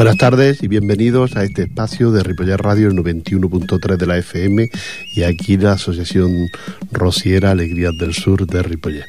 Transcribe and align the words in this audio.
Buenas 0.00 0.16
tardes 0.16 0.62
y 0.62 0.66
bienvenidos 0.66 1.36
a 1.36 1.44
este 1.44 1.64
espacio 1.64 2.10
de 2.10 2.22
Ripollet 2.22 2.56
Radio, 2.56 2.88
el 2.88 2.94
91.3 2.94 3.98
de 3.98 4.06
la 4.06 4.16
FM 4.16 4.70
y 5.14 5.24
aquí 5.24 5.58
la 5.58 5.72
Asociación 5.72 6.48
Rociera 6.90 7.50
Alegrías 7.50 7.92
del 7.98 8.14
Sur 8.14 8.46
de 8.46 8.62
Ripollet. 8.62 9.04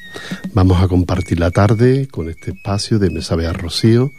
Vamos 0.54 0.84
a 0.84 0.90
compartir 0.90 1.40
la 1.40 1.50
tarde 1.50 2.10
con 2.12 2.30
este 2.30 2.52
espacio 2.52 3.00
de 3.00 3.10
Mesa 3.10 3.38
Bea 3.38 3.54
Rocío 3.54 4.12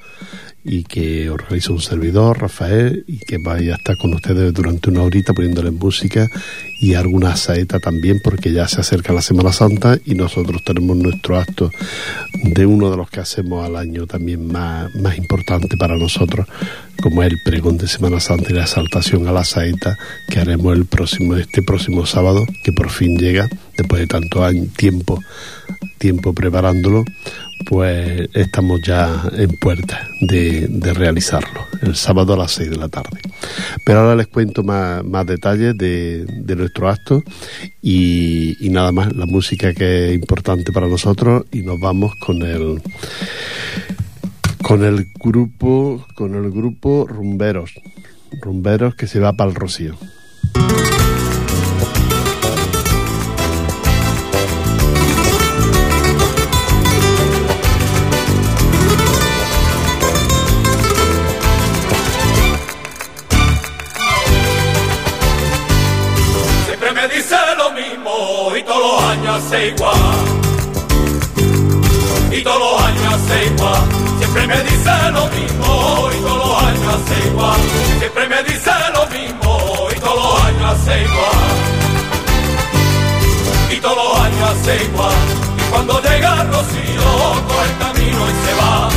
y 0.64 0.84
que 0.84 1.28
organiza 1.28 1.72
un 1.72 1.80
servidor, 1.80 2.40
Rafael, 2.40 3.04
y 3.08 3.18
que 3.18 3.38
vaya 3.38 3.74
a 3.74 3.76
estar 3.76 3.96
con 3.96 4.14
ustedes 4.14 4.52
durante 4.52 4.90
una 4.90 5.02
horita 5.02 5.32
poniéndole 5.32 5.70
música 5.72 6.28
y 6.80 6.94
alguna 6.94 7.36
saeta 7.36 7.80
también, 7.80 8.20
porque 8.22 8.52
ya 8.52 8.68
se 8.68 8.80
acerca 8.80 9.12
la 9.12 9.22
Semana 9.22 9.52
Santa 9.52 9.98
y 10.04 10.14
nosotros 10.14 10.62
tenemos 10.64 10.96
nuestro 10.96 11.38
acto 11.38 11.70
de 12.44 12.66
uno 12.66 12.90
de 12.90 12.96
los 12.96 13.10
que 13.10 13.20
hacemos 13.20 13.64
al 13.64 13.76
año 13.76 14.06
también 14.06 14.46
más, 14.46 14.94
más 14.94 15.18
importante 15.18 15.76
para 15.76 15.96
nosotros, 15.96 16.46
como 17.00 17.22
es 17.22 17.32
el 17.32 17.38
pregón 17.44 17.78
de 17.78 17.88
Semana 17.88 18.20
Santa 18.20 18.50
y 18.50 18.54
la 18.54 18.62
exaltación 18.62 19.26
a 19.26 19.32
la 19.32 19.44
saeta 19.44 19.96
que 20.28 20.38
haremos 20.38 20.76
el 20.76 20.86
próximo, 20.86 21.36
este 21.36 21.62
próximo 21.62 22.06
sábado, 22.06 22.46
que 22.62 22.72
por 22.72 22.90
fin 22.90 23.18
llega, 23.18 23.48
después 23.76 24.00
de 24.00 24.06
tanto 24.06 24.48
tiempo, 24.76 25.20
tiempo 25.98 26.32
preparándolo, 26.32 27.04
pues 27.66 28.28
estamos 28.34 28.80
ya 28.82 29.22
en 29.36 29.50
puerta 29.58 30.08
de, 30.20 30.68
realizarlo, 30.94 31.66
el 31.80 31.96
sábado 31.96 32.34
a 32.34 32.36
las 32.36 32.52
6 32.52 32.70
de 32.70 32.76
la 32.76 32.88
tarde. 32.88 33.20
Pero 33.84 34.00
ahora 34.00 34.16
les 34.16 34.26
cuento 34.26 34.62
más, 34.62 35.02
detalles 35.26 35.76
de, 35.76 36.26
nuestro 36.56 36.88
acto 36.88 37.22
y, 37.80 38.56
y, 38.64 38.70
nada 38.70 38.92
más, 38.92 39.14
la 39.14 39.26
música 39.26 39.72
que 39.72 40.10
es 40.10 40.14
importante 40.14 40.72
para 40.72 40.86
nosotros 40.86 41.44
y 41.50 41.62
nos 41.62 41.80
vamos 41.80 42.14
con 42.16 42.42
el 42.42 42.82
con 44.62 44.84
el 44.84 45.08
grupo 45.18 46.06
con 46.14 46.34
el 46.34 46.50
grupo 46.50 47.06
Rumberos, 47.08 47.72
Rumberos 48.40 48.94
que 48.94 49.06
se 49.06 49.18
va 49.18 49.32
para 49.32 49.50
el 49.50 49.56
Rocío. 49.56 49.96
Y 72.32 72.42
todos 72.42 72.58
los 72.58 72.82
años 72.82 73.14
hace 73.14 73.46
igual. 73.46 73.82
Siempre 74.18 74.46
me 74.46 74.62
dice 74.62 74.90
lo 75.12 75.26
mismo 75.28 76.08
y 76.12 76.20
todos 76.22 76.38
los 76.38 76.62
años 76.62 76.94
hace 76.94 77.28
igual. 77.28 77.60
Siempre 77.98 78.28
me 78.28 78.42
dice 78.44 78.70
lo 78.94 79.06
mismo 79.06 79.88
y 79.94 80.00
todos 80.00 80.16
los 80.16 80.44
años 80.44 80.72
hace 80.72 81.02
igual. 81.02 81.50
Y 83.70 83.76
todos 83.80 83.96
los 83.96 84.20
años 84.20 84.50
hace 84.50 84.84
igual. 84.84 85.12
Y 85.58 85.70
cuando 85.70 86.00
llega 86.00 86.44
Rocío, 86.44 87.08
coge 87.48 87.66
el 87.70 87.78
camino 87.78 88.20
y 88.28 88.34
se 88.46 88.52
va. 88.60 88.88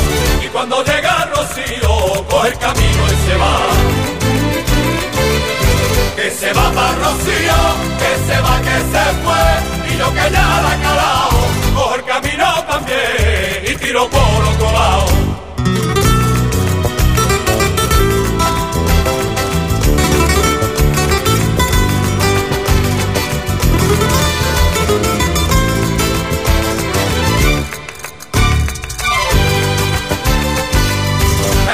Y 0.43 0.47
cuando 0.47 0.83
llega 0.83 1.29
Rocío, 1.35 2.25
coge 2.29 2.47
el 2.47 2.57
camino 2.57 3.03
y 3.05 3.29
se 3.29 3.35
va. 3.35 3.55
Que 6.15 6.31
se 6.31 6.53
va 6.53 6.71
para 6.71 6.95
Rocío, 6.95 7.59
que 7.99 8.11
se 8.27 8.41
va, 8.41 8.61
que 8.61 8.77
se 8.91 9.03
fue 9.23 9.75
yo 9.97 10.13
que 10.13 10.31
ya 10.31 10.61
la 10.61 10.75
cojo 11.73 11.95
el 11.95 12.03
camino 12.03 12.45
también 12.67 13.24
y 13.67 13.75
tiro 13.75 14.07
por 14.09 14.21
otro 14.21 14.71
lado. 14.71 15.05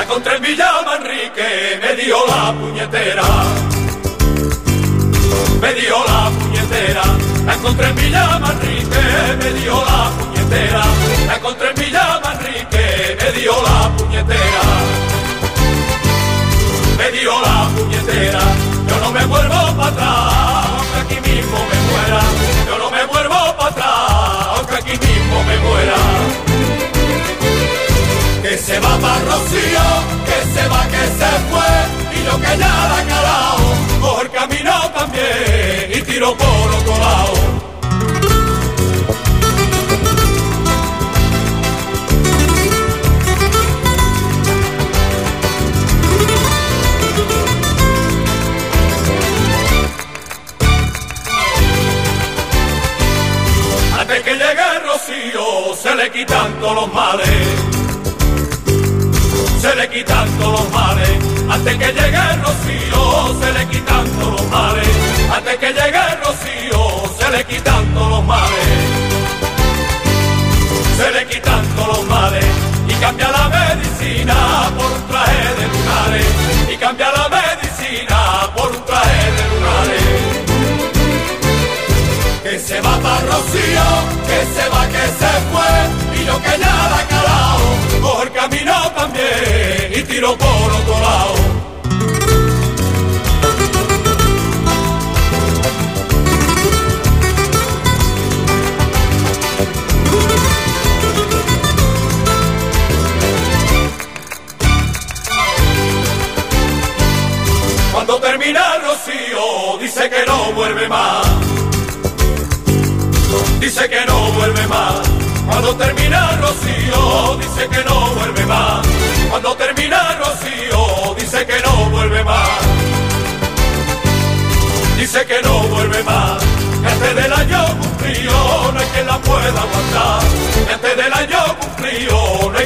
Encontré 0.02 0.36
en 0.36 0.42
Villa 0.44 0.72
Manrique, 0.86 1.80
me 1.82 1.96
dio 2.04 2.18
la 2.28 2.54
puñetera, 2.54 3.24
me 5.62 5.74
dio 5.74 5.96
la 6.06 6.30
puñetera 6.30 7.32
encontré 7.62 7.88
en 7.88 7.96
Villa 7.96 8.40
Manrique, 8.40 9.38
me 9.40 9.60
dio 9.60 9.74
la 9.74 10.10
puñetera. 10.10 10.31
La 10.52 11.38
encontré 11.38 11.70
en 11.70 11.76
Villa 11.76 12.20
Manrique, 12.22 13.18
me 13.22 13.40
dio 13.40 13.54
la 13.64 13.90
puñetera. 13.96 14.64
Me 16.98 17.12
dio 17.18 17.32
la 17.40 17.70
puñetera. 17.74 18.42
Yo 18.86 19.00
no 19.00 19.12
me 19.14 19.26
vuelvo 19.28 19.78
para 19.78 19.88
atrás, 19.88 20.66
aunque 20.78 21.16
aquí 21.16 21.30
mismo 21.30 21.58
me 21.58 21.78
muera. 21.90 22.22
Yo 22.68 22.78
no 22.80 22.92
me 22.92 23.06
vuelvo 23.06 23.58
para 23.58 23.70
atrás, 23.70 24.58
aunque 24.58 24.76
aquí 24.76 25.08
mismo 25.08 25.44
me 25.46 25.58
muera. 25.60 25.96
Que 28.42 28.58
se 28.58 28.80
va 28.82 28.98
para 28.98 29.20
Rocío, 29.20 29.88
que 30.26 30.54
se 30.54 30.68
va, 30.68 30.86
que 30.88 31.04
se 31.20 31.32
fue, 31.50 32.20
y 32.20 32.26
yo 32.26 32.38
que 32.42 32.58
ya 32.58 32.90
la 32.90 33.02
he 33.02 33.08
calado, 33.08 33.64
cojo 34.02 34.22
el 34.24 34.32
camino 34.32 34.92
también 34.94 35.92
y 35.96 36.02
tiro 36.02 36.36
por 36.36 36.72
otro 36.76 36.98
lado. 37.00 37.61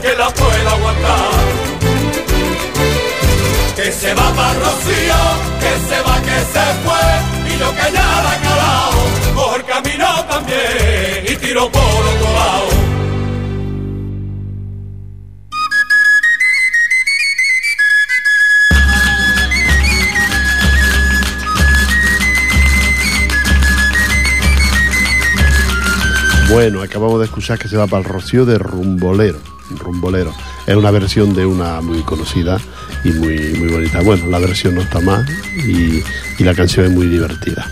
Quien 0.01 0.17
la 0.17 0.29
pueda 0.29 0.71
aguantar. 0.71 1.45
Que 3.75 3.91
se 3.91 4.13
va 4.13 4.31
para 4.33 4.53
Rocío, 4.53 5.21
que 5.59 5.73
se 5.89 6.01
va, 6.01 6.21
que 6.21 6.39
se 6.53 6.65
fue, 6.83 7.53
y 7.53 7.59
yo 7.59 7.71
que 7.75 7.87
he 7.87 7.93
calado 7.93 8.95
cojo 9.35 9.55
el 9.57 9.65
camino 9.65 10.05
también 10.29 11.25
y 11.27 11.35
tiro 11.35 11.69
por 11.69 11.81
otro 11.81 12.33
lado. 12.33 12.95
Bueno, 26.49 26.81
acabamos 26.81 27.19
de 27.19 27.25
escuchar 27.25 27.59
que 27.59 27.67
se 27.67 27.75
va 27.75 27.87
para 27.87 28.03
el 28.03 28.05
Rocío 28.05 28.45
de 28.45 28.57
Rumbolero. 28.57 29.54
Rumbolero. 29.71 30.33
Es 30.65 30.75
una 30.75 30.91
versión 30.91 31.33
de 31.33 31.45
una 31.45 31.81
muy 31.81 32.01
conocida 32.01 32.59
y 33.03 33.11
muy, 33.11 33.37
muy 33.59 33.69
bonita. 33.69 34.01
Bueno, 34.01 34.27
la 34.27 34.39
versión 34.39 34.75
no 34.75 34.81
está 34.81 34.99
mal 34.99 35.25
y, 35.55 36.03
y 36.37 36.43
la 36.43 36.53
canción 36.53 36.85
es 36.85 36.91
muy 36.91 37.07
divertida. 37.07 37.69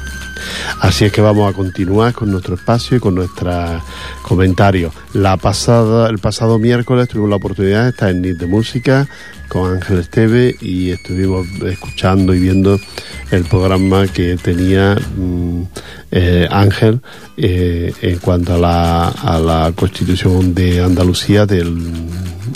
Así 0.79 1.05
es 1.05 1.11
que 1.11 1.21
vamos 1.21 1.51
a 1.51 1.55
continuar 1.55 2.13
con 2.13 2.31
nuestro 2.31 2.55
espacio 2.55 2.97
y 2.97 2.99
con 2.99 3.15
nuestros 3.15 3.81
comentarios. 4.21 4.93
La 5.13 5.37
pasada, 5.37 6.09
el 6.09 6.19
pasado 6.19 6.59
miércoles 6.59 7.07
tuvimos 7.07 7.29
la 7.29 7.35
oportunidad 7.37 7.83
de 7.83 7.89
estar 7.89 8.09
en 8.09 8.21
NIT 8.21 8.37
de 8.37 8.45
Música 8.45 9.07
con 9.47 9.73
Ángel 9.73 9.99
Esteve 9.99 10.55
y 10.61 10.89
estuvimos 10.91 11.45
escuchando 11.65 12.33
y 12.33 12.39
viendo 12.39 12.79
el 13.31 13.43
programa 13.45 14.07
que 14.07 14.35
tenía 14.37 14.95
mm, 14.95 15.61
eh, 16.11 16.47
Ángel 16.49 17.01
eh, 17.37 17.93
en 18.01 18.17
cuanto 18.19 18.55
a 18.55 18.57
la, 18.57 19.07
a 19.09 19.39
la 19.39 19.71
constitución 19.75 20.53
de 20.53 20.81
Andalucía 20.81 21.45
del 21.45 21.77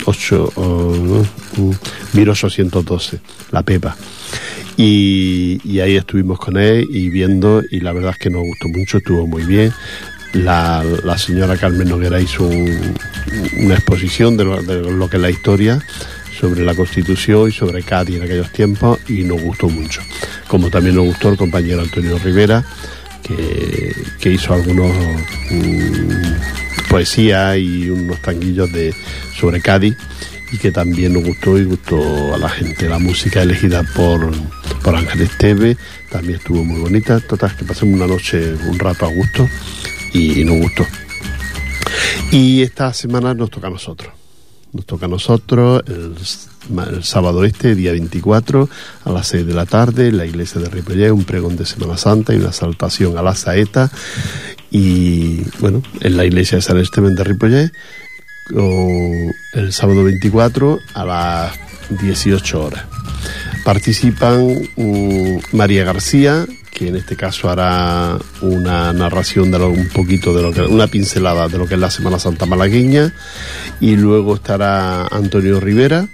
8, 0.04 0.52
1812, 2.12 3.16
mm, 3.16 3.20
la 3.52 3.62
PEPA. 3.62 3.96
Y, 4.80 5.80
ahí 5.80 5.96
estuvimos 5.96 6.38
con 6.38 6.56
él 6.56 6.86
y 6.88 7.10
viendo 7.10 7.64
y 7.68 7.80
la 7.80 7.92
verdad 7.92 8.12
es 8.12 8.18
que 8.18 8.30
nos 8.30 8.42
gustó 8.42 8.68
mucho, 8.68 8.98
estuvo 8.98 9.26
muy 9.26 9.42
bien. 9.42 9.72
La, 10.34 10.84
señora 11.18 11.56
Carmen 11.56 11.88
Noguera 11.88 12.20
hizo 12.20 12.46
una 12.46 13.74
exposición 13.74 14.36
de 14.36 14.44
lo, 14.44 15.10
que 15.10 15.16
es 15.16 15.22
la 15.22 15.30
historia 15.30 15.80
sobre 16.38 16.64
la 16.64 16.76
Constitución 16.76 17.48
y 17.48 17.52
sobre 17.52 17.82
Cádiz 17.82 18.18
en 18.18 18.22
aquellos 18.22 18.52
tiempos 18.52 19.00
y 19.08 19.24
nos 19.24 19.42
gustó 19.42 19.68
mucho. 19.68 20.00
Como 20.46 20.70
también 20.70 20.94
nos 20.94 21.06
gustó 21.06 21.30
el 21.30 21.36
compañero 21.36 21.80
Antonio 21.80 22.16
Rivera, 22.18 22.64
que, 23.24 24.30
hizo 24.30 24.54
algunos 24.54 24.92
mm, 25.50 26.88
poesías 26.88 27.58
y 27.58 27.90
unos 27.90 28.22
tanguillos 28.22 28.72
de, 28.72 28.94
sobre 29.36 29.60
Cádiz 29.60 29.96
y 30.52 30.58
que 30.58 30.70
también 30.70 31.14
nos 31.14 31.24
gustó 31.24 31.58
y 31.58 31.64
gustó 31.64 32.32
a 32.32 32.38
la 32.38 32.48
gente. 32.48 32.88
La 32.88 33.00
música 33.00 33.42
elegida 33.42 33.82
por, 33.82 34.30
por 34.82 34.94
Ángel 34.94 35.22
Esteve 35.22 35.76
también 36.10 36.38
estuvo 36.38 36.64
muy 36.64 36.80
bonita. 36.80 37.20
Total, 37.20 37.54
que 37.56 37.64
pasamos 37.64 37.94
una 37.94 38.06
noche, 38.06 38.54
un 38.66 38.78
rato 38.78 39.06
a 39.06 39.08
gusto 39.08 39.48
y, 40.12 40.44
nos 40.44 40.58
gustó. 40.58 40.86
Y 42.30 42.62
esta 42.62 42.92
semana 42.92 43.34
nos 43.34 43.50
toca 43.50 43.68
a 43.68 43.70
nosotros. 43.70 44.12
Nos 44.72 44.84
toca 44.84 45.06
a 45.06 45.08
nosotros 45.08 45.82
el, 45.86 47.02
sábado 47.02 47.44
este, 47.44 47.74
día 47.74 47.92
24, 47.92 48.68
a 49.04 49.10
las 49.10 49.28
6 49.28 49.46
de 49.46 49.54
la 49.54 49.64
tarde, 49.64 50.08
en 50.08 50.18
la 50.18 50.26
iglesia 50.26 50.60
de 50.60 50.68
Ripollet, 50.68 51.10
un 51.10 51.24
pregón 51.24 51.56
de 51.56 51.64
Semana 51.64 51.96
Santa 51.96 52.34
y 52.34 52.36
una 52.36 52.52
saltación 52.52 53.16
a 53.16 53.22
la 53.22 53.34
saeta. 53.34 53.90
Y 54.70 55.42
bueno, 55.60 55.82
en 56.00 56.16
la 56.16 56.26
iglesia 56.26 56.56
de 56.56 56.62
San 56.62 56.76
Esteban 56.76 57.14
de 57.14 57.24
Ripollet, 57.24 57.72
el 59.54 59.72
sábado 59.72 60.04
24 60.04 60.78
a 60.94 61.04
las 61.04 61.52
18 62.00 62.62
horas. 62.62 62.97
Participan 63.68 64.66
um, 64.76 65.40
María 65.52 65.84
García, 65.84 66.46
que 66.72 66.88
en 66.88 66.96
este 66.96 67.16
caso 67.16 67.50
hará 67.50 68.16
una 68.40 68.94
narración 68.94 69.50
de 69.50 69.58
un 69.58 69.90
poquito 69.90 70.34
de 70.34 70.40
lo 70.40 70.52
que 70.52 70.62
una 70.62 70.86
pincelada 70.86 71.48
de 71.48 71.58
lo 71.58 71.66
que 71.66 71.74
es 71.74 71.80
la 71.80 71.90
Semana 71.90 72.18
Santa 72.18 72.46
malagueña 72.46 73.12
y 73.78 73.94
luego 73.96 74.36
estará 74.36 75.06
Antonio 75.08 75.60
Rivera 75.60 76.08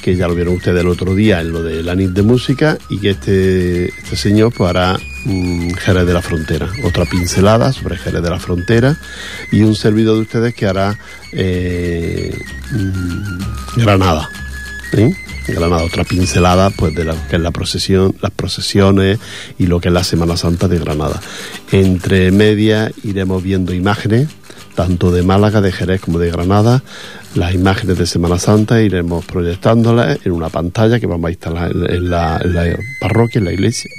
que 0.00 0.16
ya 0.16 0.28
lo 0.28 0.34
vieron 0.34 0.54
ustedes 0.54 0.80
el 0.80 0.88
otro 0.88 1.14
día 1.14 1.42
en 1.42 1.52
lo 1.52 1.62
de 1.62 1.82
la 1.82 1.94
NIT 1.94 2.12
de 2.12 2.22
música 2.22 2.78
y 2.88 3.00
que 3.00 3.10
este, 3.10 3.88
este 3.88 4.16
señor 4.16 4.54
pues 4.56 4.70
hará 4.70 4.98
um, 5.26 5.70
Jerez 5.74 6.06
de 6.06 6.14
la 6.14 6.22
Frontera, 6.22 6.70
otra 6.84 7.04
pincelada 7.04 7.70
sobre 7.70 7.98
Jerez 7.98 8.22
de 8.22 8.30
la 8.30 8.40
Frontera 8.40 8.96
y 9.52 9.60
un 9.60 9.74
servidor 9.74 10.14
de 10.14 10.22
ustedes 10.22 10.54
que 10.54 10.64
hará 10.64 10.98
eh, 11.32 12.34
mm, 12.70 13.82
Granada. 13.82 14.30
¿Eh? 14.92 15.14
Granada, 15.46 15.84
otra 15.84 16.04
pincelada 16.04 16.70
pues 16.70 16.94
de 16.94 17.04
lo 17.04 17.14
que 17.28 17.36
es 17.36 17.42
la 17.42 17.50
procesión, 17.50 18.14
las 18.20 18.30
procesiones 18.30 19.18
y 19.58 19.66
lo 19.66 19.80
que 19.80 19.88
es 19.88 19.94
la 19.94 20.04
Semana 20.04 20.36
Santa 20.36 20.68
de 20.68 20.78
Granada. 20.78 21.20
Entre 21.72 22.30
medias 22.30 22.92
iremos 23.02 23.42
viendo 23.42 23.72
imágenes, 23.72 24.28
tanto 24.74 25.10
de 25.10 25.22
Málaga, 25.22 25.60
de 25.60 25.72
Jerez 25.72 26.00
como 26.00 26.18
de 26.18 26.30
Granada, 26.30 26.82
las 27.34 27.54
imágenes 27.54 27.98
de 27.98 28.06
Semana 28.06 28.38
Santa, 28.38 28.82
iremos 28.82 29.24
proyectándolas 29.24 30.18
en 30.24 30.32
una 30.32 30.50
pantalla 30.50 31.00
que 31.00 31.06
vamos 31.06 31.28
a 31.28 31.30
instalar 31.30 31.72
en 31.72 32.10
la, 32.10 32.40
parroquia, 33.00 33.38
en 33.38 33.44
la 33.44 33.52
iglesia 33.52 33.90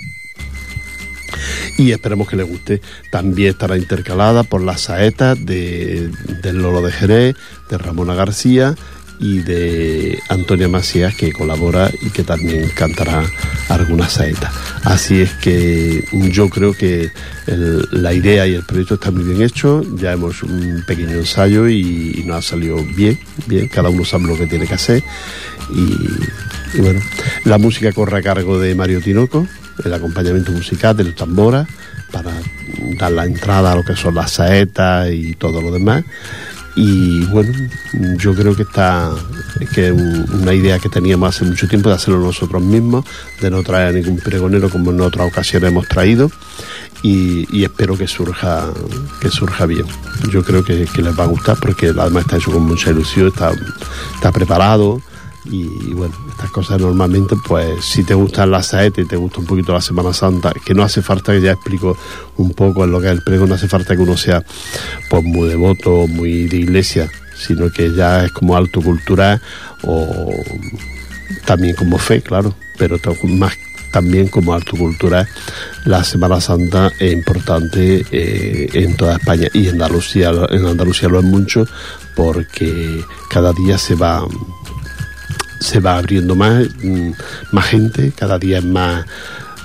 y 1.77 1.91
esperemos 1.91 2.27
que 2.27 2.35
les 2.35 2.47
guste. 2.47 2.81
También 3.09 3.51
estará 3.51 3.77
intercalada 3.77 4.43
por 4.43 4.61
las 4.61 4.81
saetas 4.81 5.37
de, 5.45 6.11
del 6.43 6.57
Lolo 6.57 6.81
de 6.81 6.91
Jerez, 6.91 7.35
de 7.69 7.77
Ramona 7.77 8.13
García 8.15 8.75
y 9.19 9.39
de 9.39 10.19
Antonia 10.29 10.69
Macías 10.69 11.13
que 11.13 11.31
colabora 11.31 11.91
y 12.01 12.09
que 12.09 12.23
también 12.23 12.69
cantará 12.69 13.23
algunas 13.67 14.13
saetas. 14.13 14.53
Así 14.83 15.21
es 15.21 15.33
que 15.33 16.05
yo 16.31 16.49
creo 16.49 16.73
que 16.73 17.11
la 17.91 18.13
idea 18.13 18.47
y 18.47 18.53
el 18.53 18.63
proyecto 18.63 18.95
está 18.95 19.11
muy 19.11 19.23
bien 19.23 19.41
hecho, 19.41 19.83
ya 19.95 20.13
hemos 20.13 20.41
un 20.43 20.83
pequeño 20.87 21.17
ensayo 21.17 21.67
y, 21.67 22.23
nos 22.25 22.37
ha 22.37 22.49
salido 22.51 22.77
bien, 22.95 23.19
bien, 23.47 23.67
cada 23.67 23.89
uno 23.89 24.05
sabe 24.05 24.27
lo 24.27 24.37
que 24.37 24.47
tiene 24.47 24.67
que 24.67 24.75
hacer. 24.75 25.03
Y, 25.73 26.79
bueno, 26.79 27.01
la 27.45 27.57
música 27.57 27.91
corre 27.91 28.19
a 28.19 28.21
cargo 28.21 28.59
de 28.59 28.75
Mario 28.75 29.01
Tinoco, 29.01 29.47
el 29.83 29.93
acompañamiento 29.93 30.51
musical 30.51 30.95
del 30.95 31.15
tambora 31.15 31.67
para 32.11 32.31
dar 32.97 33.11
la 33.11 33.25
entrada 33.25 33.71
a 33.71 33.75
lo 33.75 33.83
que 33.83 33.95
son 33.95 34.15
las 34.15 34.31
saetas 34.31 35.11
y 35.11 35.35
todo 35.35 35.61
lo 35.61 35.71
demás 35.71 36.03
y 36.75 37.25
bueno, 37.25 37.51
yo 38.17 38.33
creo 38.33 38.55
que 38.55 38.63
está 38.63 39.11
que 39.73 39.87
es 39.87 39.91
una 39.91 40.53
idea 40.53 40.79
que 40.79 40.89
teníamos 40.89 41.35
hace 41.35 41.45
mucho 41.45 41.67
tiempo 41.67 41.89
de 41.89 41.95
hacerlo 41.95 42.19
nosotros 42.19 42.61
mismos, 42.61 43.05
de 43.41 43.49
no 43.49 43.63
traer 43.63 43.87
a 43.87 43.91
ningún 43.91 44.17
pregonero 44.17 44.69
como 44.69 44.91
en 44.91 45.01
otras 45.01 45.27
ocasiones 45.27 45.71
hemos 45.71 45.87
traído 45.87 46.31
y, 47.01 47.63
espero 47.63 47.97
que 47.97 48.07
surja 48.07 48.71
que 49.21 49.29
surja 49.29 49.65
bien. 49.65 49.85
Yo 50.31 50.43
creo 50.43 50.63
que, 50.63 50.73
les 50.73 51.19
va 51.19 51.23
a 51.23 51.27
gustar 51.27 51.57
porque 51.59 51.87
además 51.87 52.23
está 52.23 52.37
hecho 52.37 52.51
con 52.51 52.63
mucha 52.63 52.91
ilusión, 52.91 53.27
está, 53.27 53.51
está 54.15 54.31
preparado 54.31 55.01
y 55.51 55.93
bueno, 55.93 56.13
estas 56.29 56.51
cosas 56.51 56.79
normalmente, 56.79 57.35
pues 57.47 57.83
si 57.83 58.03
te 58.03 58.13
gustan 58.13 58.51
las 58.51 58.67
saetas 58.67 59.05
y 59.05 59.07
te 59.07 59.15
gusta 59.15 59.39
un 59.39 59.45
poquito 59.45 59.73
la 59.73 59.81
Semana 59.81 60.13
Santa, 60.13 60.53
que 60.65 60.73
no 60.73 60.83
hace 60.83 61.01
falta 61.01 61.33
que 61.33 61.41
ya 61.41 61.51
explico 61.53 61.97
un 62.37 62.51
poco 62.51 62.83
en 62.83 62.91
lo 62.91 63.01
que 63.01 63.07
es 63.07 63.13
el 63.13 63.23
pregón, 63.23 63.49
no 63.49 63.55
hace 63.55 63.67
falta 63.67 63.95
que 63.95 64.01
uno 64.01 64.15
sea 64.15 64.43
pues 65.09 65.23
muy 65.23 65.49
devoto, 65.49 66.07
muy 66.07 66.47
de 66.47 66.57
iglesia, 66.57 67.09
sino 67.35 67.71
que 67.71 67.93
ya 67.93 68.25
es 68.25 68.31
como 68.31 68.55
alto 68.55 68.81
cultural 68.81 69.41
o 69.83 70.31
también 71.45 71.75
como 71.75 71.97
fe, 71.97 72.21
claro, 72.21 72.53
pero 72.77 72.97
más 73.23 73.57
también 73.91 74.27
como 74.27 74.53
alto 74.53 74.77
cultural 74.77 75.27
la 75.85 76.03
Semana 76.03 76.39
Santa 76.39 76.91
es 76.99 77.11
importante 77.11 78.05
eh, 78.11 78.69
en 78.73 78.95
toda 78.95 79.15
España 79.15 79.47
y 79.51 79.67
en 79.67 79.81
Andalucía 79.81 80.31
en 80.49 80.65
Andalucía 80.65 81.09
lo 81.09 81.19
es 81.19 81.25
mucho 81.25 81.65
porque 82.15 83.03
cada 83.29 83.51
día 83.53 83.79
se 83.79 83.95
va 83.95 84.23
se 85.59 85.79
va 85.79 85.97
abriendo 85.97 86.35
más, 86.35 86.67
mm, 86.83 87.11
más 87.51 87.65
gente, 87.65 88.11
cada 88.15 88.37
día 88.37 88.59
es 88.59 88.65
más, 88.65 89.05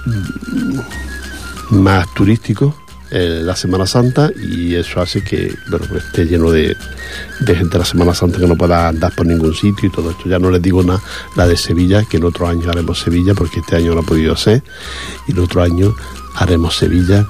mm, 0.07 1.81
más 1.83 2.13
turístico 2.15 2.77
eh, 3.11 3.43
la 3.45 3.55
Semana 3.55 3.87
Santa 3.87 4.31
y 4.37 4.75
eso 4.75 5.01
hace 5.01 5.23
que 5.23 5.55
bueno, 5.69 5.87
pues 5.89 6.05
esté 6.05 6.25
lleno 6.25 6.51
de, 6.51 6.77
de, 7.41 7.55
gente 7.55 7.79
la 7.79 7.85
Semana 7.85 8.13
Santa 8.13 8.39
que 8.39 8.47
no 8.47 8.57
pueda 8.57 8.89
andar 8.89 9.15
por 9.15 9.25
ningún 9.25 9.55
sitio 9.55 9.89
y 9.89 9.93
todo 9.93 10.11
esto. 10.11 10.29
Ya 10.29 10.39
no 10.39 10.51
les 10.51 10.61
digo 10.61 10.83
nada, 10.83 11.01
la 11.37 11.47
de 11.47 11.57
Sevilla, 11.57 12.05
que 12.05 12.17
en 12.17 12.25
otro 12.25 12.49
año 12.49 12.69
haremos 12.69 12.99
Sevilla 12.99 13.35
porque 13.35 13.61
este 13.61 13.77
año 13.77 13.95
no 13.95 14.01
ha 14.01 14.05
podido 14.05 14.35
ser 14.37 14.65
y 15.29 15.33
el 15.33 15.39
otro 15.39 15.63
año 15.63 15.95
haremos 16.35 16.77
Sevilla 16.77 17.27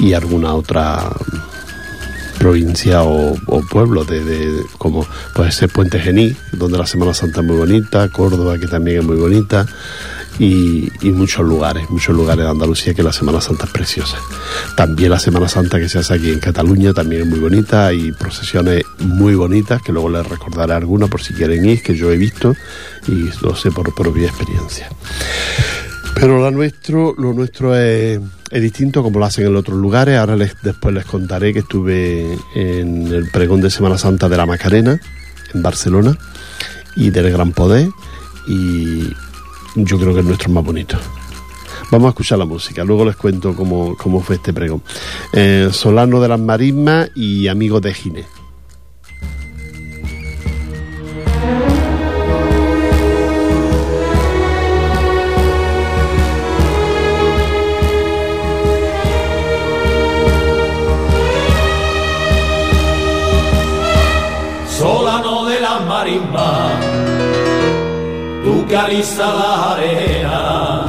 y 0.00 0.14
alguna 0.14 0.54
otra 0.54 1.12
provincia 2.40 3.02
o, 3.02 3.36
pueblo 3.70 4.02
de, 4.06 4.64
como 4.78 5.06
puede 5.34 5.52
ser 5.52 5.68
Puente 5.68 6.00
Gení, 6.00 6.34
donde 6.52 6.78
la 6.78 6.86
Semana 6.86 7.12
Santa 7.12 7.42
es 7.42 7.46
muy 7.46 7.56
bonita, 7.56 8.08
Córdoba 8.08 8.58
que 8.58 8.66
también 8.66 9.00
es 9.00 9.04
muy 9.04 9.16
bonita 9.16 9.66
y, 10.38 10.88
muchos 11.02 11.44
lugares, 11.46 11.90
muchos 11.90 12.16
lugares 12.16 12.46
de 12.46 12.50
Andalucía 12.50 12.94
que 12.94 13.02
la 13.02 13.12
Semana 13.12 13.42
Santa 13.42 13.66
es 13.66 13.70
preciosa. 13.72 14.16
También 14.74 15.10
la 15.10 15.18
Semana 15.18 15.48
Santa 15.48 15.78
que 15.78 15.90
se 15.90 15.98
hace 15.98 16.14
aquí 16.14 16.30
en 16.30 16.40
Cataluña 16.40 16.94
también 16.94 17.22
es 17.22 17.28
muy 17.28 17.40
bonita, 17.40 17.92
y 17.92 18.10
procesiones 18.12 18.84
muy 19.00 19.34
bonitas 19.34 19.82
que 19.82 19.92
luego 19.92 20.08
les 20.08 20.26
recordaré 20.26 20.72
algunas 20.72 21.10
por 21.10 21.20
si 21.20 21.34
quieren 21.34 21.66
ir, 21.66 21.82
que 21.82 21.94
yo 21.94 22.10
he 22.10 22.16
visto 22.16 22.56
y 23.06 23.28
lo 23.42 23.54
sé 23.54 23.70
por 23.70 23.94
propia 23.94 24.28
experiencia. 24.28 24.88
Pero 26.14 26.38
lo 26.38 26.50
nuestro, 26.50 27.14
lo 27.18 27.34
nuestro 27.34 27.76
es, 27.76 28.18
distinto 28.58 29.02
como 29.02 29.18
lo 29.18 29.24
hacen 29.24 29.46
en 29.46 29.56
otros 29.56 29.78
lugares. 29.78 30.18
Ahora 30.18 30.36
les, 30.36 30.56
después 30.62 30.94
les 30.94 31.04
contaré 31.04 31.52
que 31.52 31.60
estuve 31.60 32.36
en 32.54 33.06
el 33.06 33.30
pregón 33.30 33.60
de 33.60 33.70
Semana 33.70 33.98
Santa 33.98 34.28
de 34.28 34.36
la 34.36 34.46
Macarena, 34.46 35.00
en 35.54 35.62
Barcelona, 35.62 36.18
y 36.96 37.10
del 37.10 37.30
Gran 37.30 37.52
Poder, 37.52 37.88
y 38.48 39.08
yo 39.76 39.98
creo 39.98 40.14
que 40.14 40.20
el 40.20 40.26
nuestro 40.26 40.48
es 40.48 40.54
más 40.54 40.64
bonito. 40.64 40.98
Vamos 41.90 42.06
a 42.06 42.10
escuchar 42.10 42.38
la 42.38 42.44
música, 42.44 42.84
luego 42.84 43.04
les 43.04 43.16
cuento 43.16 43.54
cómo, 43.54 44.22
fue 44.22 44.36
este 44.36 44.52
pregón. 44.52 44.82
Eh, 45.32 45.68
Solano 45.72 46.20
de 46.20 46.28
las 46.28 46.40
Marismas 46.40 47.10
y 47.14 47.48
Amigos 47.48 47.82
de 47.82 47.94
Ginés. 47.94 48.39
Caliza 68.70 69.26
la 69.34 69.72
arena, 69.72 70.84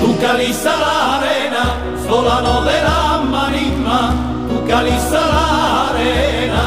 tu 0.00 0.18
caliza 0.18 0.72
la 0.76 1.16
arena, 1.18 1.64
solano 2.06 2.62
de 2.62 2.82
la 2.82 3.18
marisma, 3.18 4.14
tu 4.48 4.66
caliza 4.66 5.20
la 5.34 5.90
arena, 5.90 6.66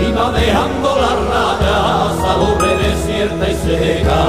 y 0.00 0.12
va 0.12 0.30
dejando 0.30 0.88
la 1.02 1.12
raya, 1.30 1.78
salobre 2.22 2.70
desierta 2.86 3.48
y 3.50 3.56
seca. 3.66 4.22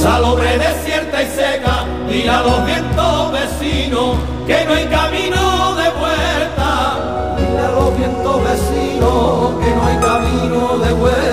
Salobre 0.00 0.56
desierta 0.56 1.22
y 1.22 1.26
seca, 1.26 1.84
y 2.08 2.28
a 2.28 2.42
los 2.42 2.64
vientos 2.64 3.32
vecinos 3.32 4.16
que 4.46 4.64
no 4.66 4.74
hay 4.74 4.86
camino 4.86 5.49
que 8.50 9.70
no 9.76 9.86
hay 9.86 9.96
camino 9.98 10.78
de 10.78 10.92
vuelta. 10.94 11.29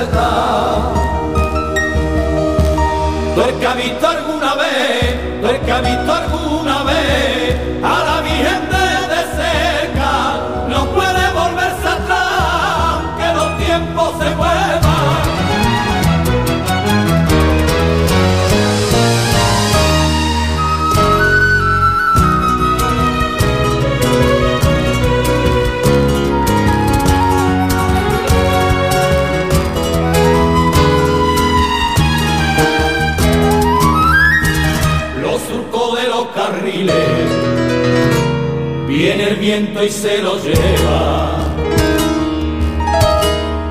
Viento 39.47 39.81
y 39.81 39.89
se 39.89 40.17
lo 40.21 40.37
lleva. 40.43 41.29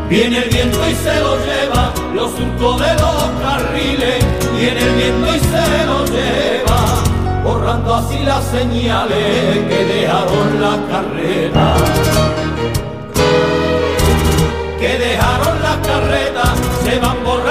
Viene 0.09 0.39
el 0.39 0.49
viento 0.49 0.79
y 0.89 0.95
se 0.95 1.21
lo 1.21 1.37
lleva, 1.45 1.93
los 2.15 2.31
surcos 2.31 2.81
de 2.81 2.95
los 2.95 3.25
carriles. 3.43 4.25
Viene 4.59 4.81
el 4.81 4.95
viento 4.95 5.37
y 5.37 5.41
se 5.53 5.87
lo 5.91 5.99
lleva, 6.07 6.81
borrando 7.45 7.95
así 7.95 8.21
las 8.21 8.43
señales 8.47 9.69
que 9.69 9.85
dejaron 9.95 10.61
la 10.63 10.77
carrera. 10.91 11.75
Que 14.81 14.99
dejaron 14.99 15.63
las 15.63 15.77
carretas, 15.87 16.53
se 16.85 16.99
van 17.01 17.23
borrando 17.23 17.46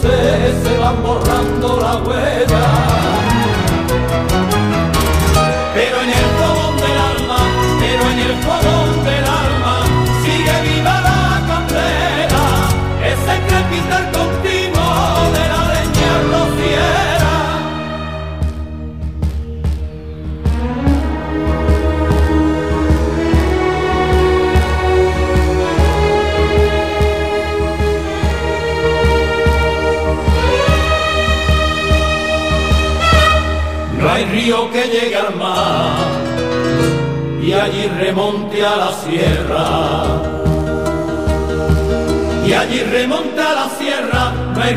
se 0.00 0.78
van 0.78 1.02
borrando 1.02 1.76
las 1.80 2.06
huellas. 2.06 2.79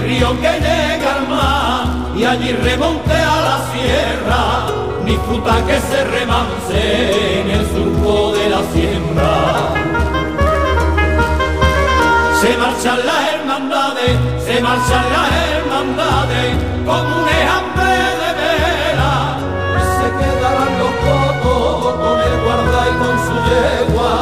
Río 0.03 0.29
que 0.41 0.51
llegue 0.65 1.07
al 1.07 1.27
mar 1.27 1.85
y 2.15 2.23
allí 2.25 2.51
remonte 2.51 3.13
a 3.13 3.41
la 3.47 3.57
sierra, 3.71 4.43
ni 5.05 5.15
fruta 5.17 5.55
que 5.65 5.79
se 5.79 6.03
remance 6.03 7.41
en 7.41 7.49
el 7.49 7.65
surco 7.73 8.33
de 8.33 8.49
la 8.49 8.61
siembra. 8.73 9.33
Se 12.41 12.57
marchan 12.57 12.99
las 13.05 13.33
hermandades, 13.33 14.17
se 14.45 14.61
marchan 14.61 15.05
las 15.15 15.29
hermandades, 15.49 16.55
como 16.85 17.09
un 17.21 17.27
enjambre 17.29 17.95
de 18.21 18.29
vela. 18.39 19.15
Y 19.79 19.81
se 19.97 20.07
quedarán 20.19 20.73
los 20.81 20.93
cocos 21.07 21.93
con 22.03 22.17
el 22.19 22.35
guarda 22.43 22.81
y 22.89 22.93
con 23.01 23.15
su 23.25 23.35
yegua. 23.49 24.13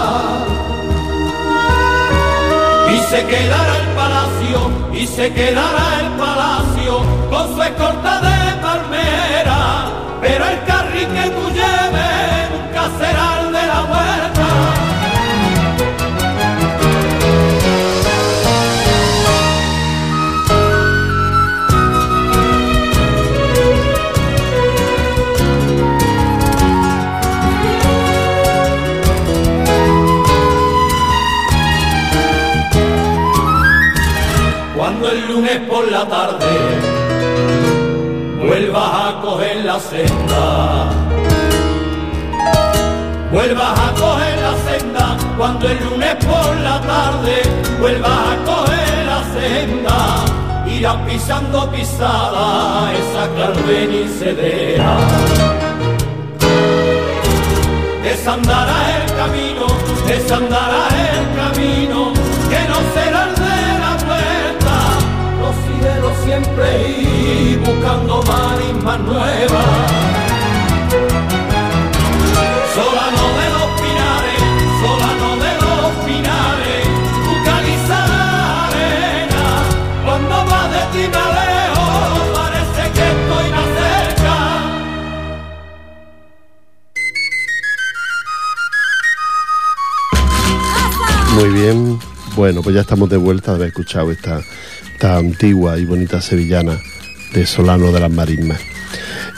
Y 2.94 2.98
se 3.10 3.20
quedará 3.26 3.74
el 3.78 3.91
y 4.94 5.08
se 5.08 5.32
quedará 5.34 6.02
el 6.02 6.10
palacio, 6.18 7.00
con 7.30 7.56
su 7.56 7.62
escolta 7.64 8.41
Cuando 34.82 35.12
el 35.12 35.28
lunes 35.28 35.60
por 35.70 35.92
la 35.92 36.08
tarde 36.08 36.48
vuelvas 38.40 38.84
a 38.84 39.22
coger 39.22 39.64
la 39.64 39.80
senda, 39.80 40.90
vuelvas 43.32 43.80
a 43.80 43.94
coger 43.94 44.42
la 44.42 44.54
senda. 44.68 45.18
Cuando 45.38 45.70
el 45.70 45.78
lunes 45.84 46.16
por 46.26 46.56
la 46.62 46.82
tarde 46.82 47.44
vuelvas 47.80 48.12
a 48.12 48.36
coger 48.44 49.06
la 49.06 49.24
senda, 49.40 49.98
irás 50.66 50.98
pisando 51.08 51.72
pisada 51.72 52.92
esa 53.02 53.30
carmenicedera. 53.38 54.98
Desandará 58.02 58.80
el 58.98 59.14
camino, 59.14 59.68
desandará 60.08 60.88
el 61.14 61.26
camino, 61.40 62.01
siempre 66.24 66.90
ir 66.90 67.60
buscando 67.60 68.22
marismas 68.24 69.00
nuevas. 69.02 69.66
Solano 72.76 73.26
de 73.40 73.48
los 73.56 73.68
pinares, 73.82 74.42
solano 74.82 75.30
de 75.46 75.54
los 75.64 75.92
pinares, 76.06 76.84
tu 77.26 77.34
la 77.90 78.04
arena. 78.68 79.46
Cuando 80.06 80.36
va 80.50 80.62
de 80.70 80.82
ti 80.94 81.04
me 81.12 81.22
alejo, 81.28 81.86
parece 82.34 82.84
que 82.96 83.06
estoy 83.16 83.48
más 83.58 83.70
cerca. 83.82 84.36
Muy 91.36 91.50
bien. 91.50 91.78
Bueno, 92.36 92.62
pues 92.62 92.76
ya 92.76 92.82
estamos 92.82 93.10
de 93.10 93.18
vuelta 93.18 93.52
de 93.52 93.58
haber 93.58 93.68
escuchado 93.68 94.10
esta, 94.10 94.42
esta 95.02 95.18
antigua 95.18 95.80
y 95.80 95.86
bonita 95.86 96.22
sevillana 96.22 96.80
de 97.34 97.48
Solano 97.48 97.92
de 97.92 98.00
las 98.00 98.12
Marismas. 98.12 98.60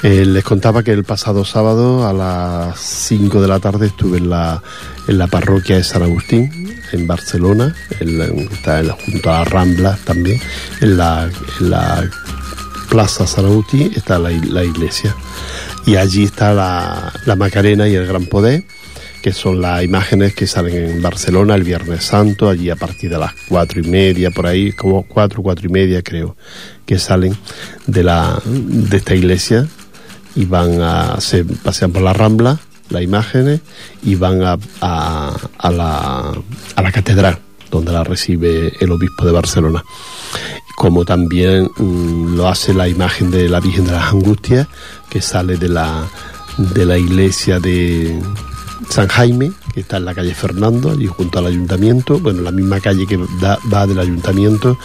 Eh, 0.03 0.25
les 0.25 0.43
contaba 0.43 0.83
que 0.83 0.91
el 0.91 1.05
pasado 1.05 1.45
sábado 1.45 2.05
a 2.05 2.11
las 2.11 2.77
5 2.81 3.41
de 3.41 3.47
la 3.47 3.61
tarde 3.61 3.87
estuve 3.87 4.17
en 4.17 4.29
la, 4.29 4.61
en 5.07 5.17
la 5.17 5.27
parroquia 5.27 5.77
de 5.77 5.85
San 5.85 6.03
Agustín, 6.03 6.75
en 6.91 7.07
Barcelona, 7.07 7.73
está 8.01 8.83
junto 9.05 9.31
a 9.31 9.37
la 9.37 9.45
Rambla 9.45 9.97
también, 10.03 10.41
en 10.81 10.97
la, 10.97 11.29
en 11.61 11.69
la 11.69 12.09
Plaza 12.89 13.25
San 13.25 13.45
Agustín 13.45 13.93
está 13.95 14.19
la, 14.19 14.33
iglesia. 14.33 15.15
Y 15.85 15.95
allí 15.95 16.25
está 16.25 16.53
la 16.53 17.35
Macarena 17.37 17.87
y 17.87 17.95
el 17.95 18.05
Gran 18.05 18.25
Poder, 18.25 18.65
que 19.23 19.31
son 19.31 19.61
las 19.61 19.81
imágenes 19.81 20.35
que 20.35 20.45
salen 20.45 20.75
en 20.75 21.01
Barcelona 21.01 21.55
el 21.55 21.63
Viernes 21.63 22.03
Santo, 22.03 22.49
allí 22.49 22.69
a 22.69 22.75
partir 22.75 23.09
de 23.09 23.17
las 23.17 23.31
cuatro 23.47 23.79
y 23.79 23.87
media, 23.87 24.31
por 24.31 24.45
ahí, 24.45 24.73
como 24.73 25.03
cuatro, 25.03 25.41
cuatro 25.41 25.65
y 25.65 25.71
media 25.71 26.01
creo, 26.01 26.35
que 26.85 26.99
salen 26.99 27.33
de, 27.87 28.03
la, 28.03 28.41
de 28.45 28.97
esta 28.97 29.15
iglesia 29.15 29.65
y 30.35 30.43
van 30.43 30.81
a, 30.81 31.21
se 31.21 31.45
pasean 31.45 31.93
por 31.93 32.01
la 32.01 32.11
Rambla 32.11 32.59
las 32.89 33.01
imágenes 33.01 33.61
y 34.03 34.15
van 34.15 34.43
a, 34.43 34.57
a, 34.81 35.71
la, 35.71 36.33
a 36.75 36.81
la 36.81 36.91
catedral 36.91 37.39
donde 37.71 37.93
la 37.93 38.03
recibe 38.03 38.73
el 38.81 38.91
obispo 38.91 39.25
de 39.25 39.31
Barcelona. 39.31 39.85
Como 40.75 41.05
también 41.05 41.69
mm, 41.77 42.35
lo 42.35 42.49
hace 42.49 42.73
la 42.73 42.89
imagen 42.89 43.31
de 43.31 43.47
la 43.47 43.61
Virgen 43.61 43.85
de 43.85 43.93
las 43.93 44.11
Angustias, 44.11 44.67
que 45.09 45.21
sale 45.21 45.55
de 45.55 45.69
la, 45.69 46.09
de 46.57 46.85
la 46.85 46.97
iglesia 46.97 47.61
de 47.61 48.21
San 48.93 49.07
Jaime, 49.07 49.51
que 49.73 49.79
está 49.79 49.97
en 49.97 50.05
la 50.05 50.13
calle 50.13 50.35
Fernando, 50.35 50.91
allí 50.91 51.07
junto 51.07 51.39
al 51.39 51.47
ayuntamiento, 51.47 52.19
bueno, 52.19 52.43
la 52.43 52.51
misma 52.51 52.79
calle 52.79 53.07
que 53.07 53.17
va 53.17 53.87
del 53.87 53.97
ayuntamiento 53.97 54.77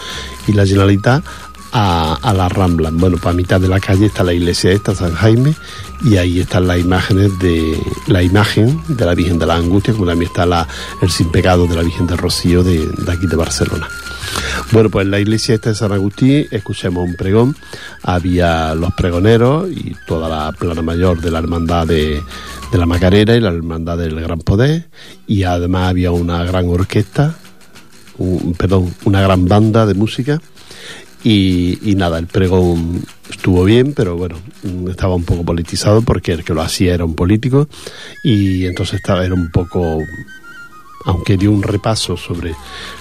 y 0.47 0.53
la 0.53 0.65
Generalitat 0.65 1.23
a, 1.71 2.33
la 2.35 2.49
Rambla. 2.49 2.89
Bueno, 2.91 3.17
para 3.17 3.35
mitad 3.35 3.61
de 3.61 3.67
la 3.67 3.79
calle 3.79 4.07
está 4.07 4.23
la 4.23 4.33
iglesia 4.33 4.71
esta, 4.71 4.95
San 4.95 5.13
Jaime, 5.13 5.53
y 6.01 6.17
ahí 6.17 6.39
están 6.39 6.67
las 6.67 6.79
imágenes 6.79 7.37
de 7.39 7.77
la 8.07 8.23
imagen 8.23 8.81
de 8.87 9.05
la 9.05 9.15
Virgen 9.15 9.37
de 9.39 9.45
la 9.45 9.55
Angustia, 9.55 9.93
como 9.93 10.05
también 10.05 10.29
está 10.29 10.45
la, 10.45 10.67
el 11.01 11.09
sin 11.09 11.29
pecado 11.29 11.67
de 11.67 11.75
la 11.75 11.83
Virgen 11.83 12.07
de 12.07 12.15
Rocío 12.15 12.63
de, 12.63 12.87
aquí 13.11 13.27
de 13.27 13.35
Barcelona. 13.35 13.87
Bueno, 14.71 14.89
pues 14.89 15.05
en 15.05 15.11
la 15.11 15.19
iglesia 15.19 15.55
esta 15.55 15.69
de 15.69 15.75
San 15.75 15.91
Agustín 15.91 16.47
escuchamos 16.51 17.07
un 17.07 17.15
pregón, 17.15 17.55
había 18.03 18.75
los 18.75 18.93
pregoneros 18.93 19.69
y 19.71 19.95
toda 20.07 20.29
la 20.29 20.51
plana 20.51 20.81
mayor 20.81 21.19
de 21.19 21.31
la 21.31 21.39
hermandad 21.39 21.87
de, 21.87 22.21
la 22.71 22.85
Macarena 22.85 23.35
y 23.35 23.39
la 23.39 23.49
hermandad 23.49 23.97
del 23.97 24.19
Gran 24.21 24.39
Poder, 24.39 24.89
y 25.27 25.43
además 25.43 25.89
había 25.89 26.11
una 26.11 26.43
gran 26.43 26.69
orquesta, 26.69 27.35
perdón, 28.57 28.93
una 29.05 29.21
gran 29.21 29.45
banda 29.45 29.85
de 29.85 29.95
música. 29.95 30.39
Y, 31.21 31.77
nada, 31.97 32.17
el 32.17 32.27
pregón 32.27 33.03
estuvo 33.29 33.63
bien, 33.63 33.93
pero 33.93 34.15
bueno, 34.15 34.37
estaba 34.89 35.15
un 35.15 35.23
poco 35.23 35.43
politizado 35.43 36.01
porque 36.01 36.33
el 36.33 36.43
que 36.43 36.53
lo 36.53 36.61
hacía 36.61 36.93
era 36.93 37.05
un 37.05 37.15
político 37.15 37.67
y 38.23 38.65
entonces 38.65 38.95
estaba, 38.95 39.25
era 39.25 39.33
un 39.33 39.51
poco, 39.51 39.99
aunque 41.05 41.37
dio 41.37 41.51
un 41.51 41.63
repaso 41.63 42.17
sobre, 42.17 42.55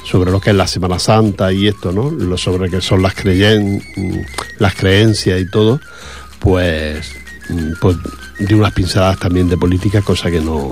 sobre 0.04 0.30
lo 0.30 0.40
que 0.40 0.50
es 0.50 0.56
la 0.56 0.66
Semana 0.66 0.98
Santa 0.98 1.52
y 1.52 1.68
esto, 1.68 1.92
¿no? 1.92 2.10
Lo 2.10 2.36
sobre 2.36 2.70
que 2.70 2.80
son 2.80 3.02
las, 3.02 3.14
creyen, 3.14 3.82
las 4.58 4.74
creencias 4.74 5.40
y 5.40 5.50
todo, 5.50 5.80
pues, 6.38 7.12
pues 7.80 7.96
dio 8.38 8.58
unas 8.58 8.72
pinceladas 8.72 9.18
también 9.18 9.48
de 9.48 9.56
política, 9.56 10.02
cosa 10.02 10.30
que 10.30 10.40
no, 10.40 10.70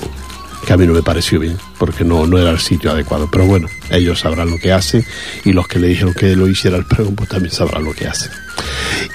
que 0.67 0.73
a 0.73 0.77
mí 0.77 0.87
no 0.87 0.93
me 0.93 1.03
pareció 1.03 1.39
bien, 1.39 1.57
porque 1.79 2.05
no, 2.05 2.27
no 2.27 2.39
era 2.39 2.51
el 2.51 2.59
sitio 2.59 2.91
adecuado. 2.91 3.29
Pero 3.31 3.47
bueno, 3.47 3.69
ellos 3.91 4.21
sabrán 4.21 4.51
lo 4.51 4.59
que 4.59 4.73
hacen 4.73 5.05
y 5.45 5.53
los 5.53 5.67
que 5.69 5.79
le 5.79 5.89
dijeron 5.89 6.13
que 6.13 6.35
lo 6.37 6.49
hiciera 6.49 6.77
el 6.77 6.85
pregón, 6.85 7.15
pues 7.15 7.29
también 7.29 7.53
sabrán 7.53 7.85
lo 7.85 7.93
que 7.93 8.07
hacen. 8.07 8.31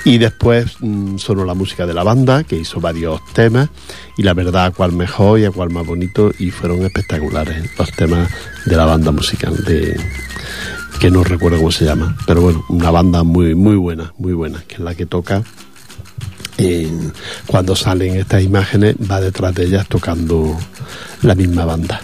Y 0.03 0.17
después 0.17 0.77
mm, 0.79 1.17
sonó 1.17 1.46
la 1.46 1.53
música 1.53 1.86
de 1.86 1.93
la 1.93 2.03
banda, 2.03 2.43
que 2.43 2.58
hizo 2.58 2.79
varios 2.79 3.22
temas, 3.34 3.70
y 4.17 4.24
la 4.24 4.34
verdad, 4.34 4.65
a 4.65 4.72
cuál 4.72 4.93
mejor 4.93 5.39
y 5.39 5.46
a 5.46 5.51
cuál 5.51 5.70
más 5.70 5.86
bonito, 5.86 6.31
y 6.39 6.51
fueron 6.51 6.84
espectaculares 6.84 7.70
los 7.77 7.91
temas 7.91 8.29
de 8.65 8.75
la 8.75 8.86
banda 8.86 9.12
musical, 9.12 9.55
de 9.63 10.00
que 11.00 11.12
no 11.12 11.24
recuerdo 11.24 11.58
cómo 11.58 11.72
se 11.72 11.86
llama, 11.86 12.15
pero 12.27 12.41
bueno, 12.41 12.63
una 12.70 12.91
banda 12.91 13.24
muy, 13.24 13.55
muy 13.55 13.75
buena, 13.75 14.13
muy 14.17 14.34
buena, 14.34 14.63
que 14.67 14.75
es 14.75 14.81
la 14.81 14.93
que 14.93 15.05
toca 15.05 15.43
cuando 17.48 17.75
salen 17.75 18.15
estas 18.17 18.43
imágenes 18.43 18.95
va 19.10 19.19
detrás 19.21 19.54
de 19.56 19.65
ellas 19.65 19.88
tocando 19.88 20.58
la 21.23 21.36
misma 21.36 21.65
banda. 21.65 22.02